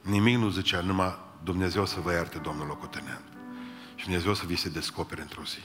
[0.01, 3.23] Nimic nu zicea, numai Dumnezeu să vă ierte, Domnul locotenent.
[3.95, 5.59] Și Dumnezeu să vi se descopere într-o zi.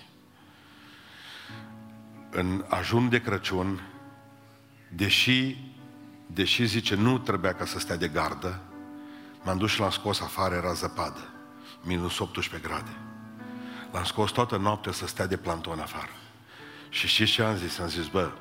[2.30, 3.82] În ajun de Crăciun,
[4.96, 5.58] deși,
[6.28, 8.62] deși zice nu trebuia ca să stea de gardă,
[9.44, 11.34] m-am dus și l-am scos afară, era zăpadă,
[11.82, 12.98] minus 18 grade.
[13.92, 16.12] L-am scos toată noaptea să stea de planton afară.
[16.96, 17.80] Și știți ce am zis?
[17.80, 18.32] Am zis, bă,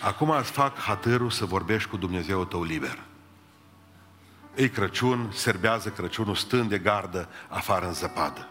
[0.00, 3.02] acum îți fac hatărul să vorbești cu Dumnezeu tău liber.
[4.56, 8.48] Ei Crăciun, serbează Crăciunul stând de gardă afară în zăpadă.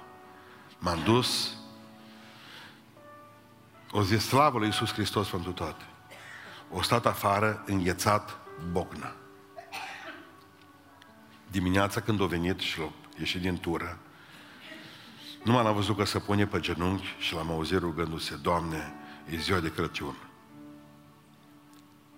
[0.79, 1.57] M-am dus,
[3.91, 5.83] o zis slavă lui Iisus Hristos pentru toate.
[6.71, 8.37] O stat afară, înghețat,
[8.71, 9.15] bocna.
[11.51, 13.97] Dimineața când a venit și l-a ieșit din tură,
[15.43, 18.93] nu m-am văzut că se pune pe genunchi și l-am auzit rugându-se, Doamne,
[19.29, 20.15] e ziua de Crăciun.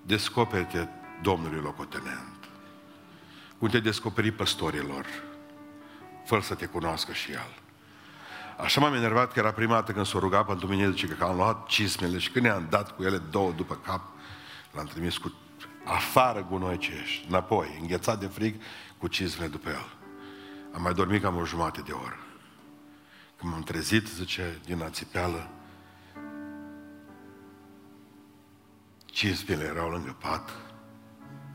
[0.05, 0.87] Descoperi-te
[1.21, 2.49] Domnului locotenent.
[3.57, 5.05] Cum te descoperi păstorilor,
[6.25, 7.53] fără să te cunoască și El.
[8.57, 11.35] Așa m-am enervat că era prima dată când s-a rugat pentru mine, zice că am
[11.35, 14.01] luat cismele și când ne-am dat cu ele două după cap,
[14.71, 15.33] l-am trimis cu
[15.85, 18.61] afară gunoi ce ești, înapoi, înghețat de frig,
[18.97, 19.85] cu cizmele după el.
[20.73, 22.28] Am mai dormit cam o jumătate de oră.
[23.39, 25.49] Când m-am trezit, zice, din ațipeală,
[29.05, 30.49] cizmele erau lângă pat,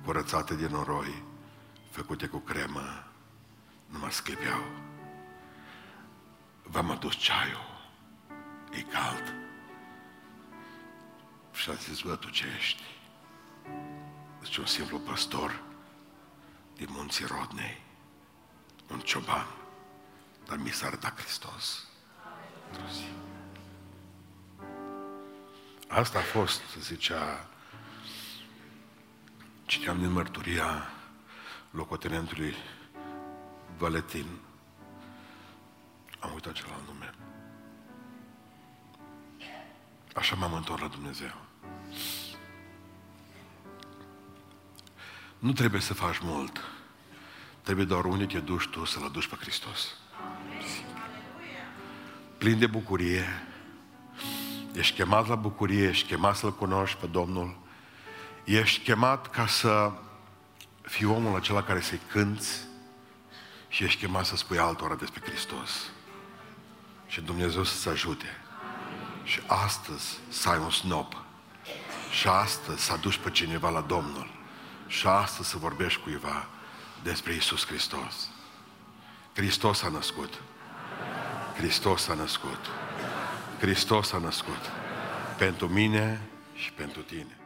[0.04, 1.22] curățate din noroi,
[1.90, 3.06] făcute cu cremă,
[3.86, 4.64] nu mă sclipeau.
[6.62, 7.90] V-am adus ceaiul,
[8.70, 9.34] e cald.
[11.52, 12.82] Și a zis, bă, tu ce ești?
[14.40, 15.62] Deci un simplu păstor
[16.76, 17.82] din munții Rodnei,
[18.90, 19.46] un cioban,
[20.46, 21.86] dar mi s-a arătat Hristos
[22.70, 23.04] într-o zi.
[25.88, 27.48] Asta a fost, zicea,
[29.64, 30.90] citeam din mărturia
[31.70, 32.54] locotenentului
[33.76, 34.26] Valetin.
[36.20, 37.14] Am uitat celălalt nume.
[40.14, 41.34] Așa m-am întors la Dumnezeu.
[45.38, 46.60] Nu trebuie să faci mult.
[47.62, 49.94] Trebuie doar unde te duci tu să-L aduci pe Hristos.
[52.44, 53.42] Plin de bucurie.
[54.72, 57.56] Ești chemat la bucurie, ești chemat să-L cunoști pe Domnul.
[58.44, 59.92] Ești chemat ca să
[60.82, 62.60] fii omul acela care să-i cânți
[63.68, 65.70] și ești chemat să spui altora despre Hristos.
[67.06, 68.26] Și Dumnezeu să-ți ajute.
[69.22, 71.16] Și astăzi să ai un snop.
[72.10, 74.30] Și astăzi să aduci pe cineva la Domnul.
[74.86, 76.48] Și astăzi să vorbești cuiva
[77.02, 78.28] despre Isus Hristos.
[79.34, 80.40] Hristos a născut.
[81.56, 82.70] Hristos a născut.
[83.58, 84.70] Hristos a născut.
[85.38, 86.20] Pentru mine
[86.54, 87.36] și pentru tine.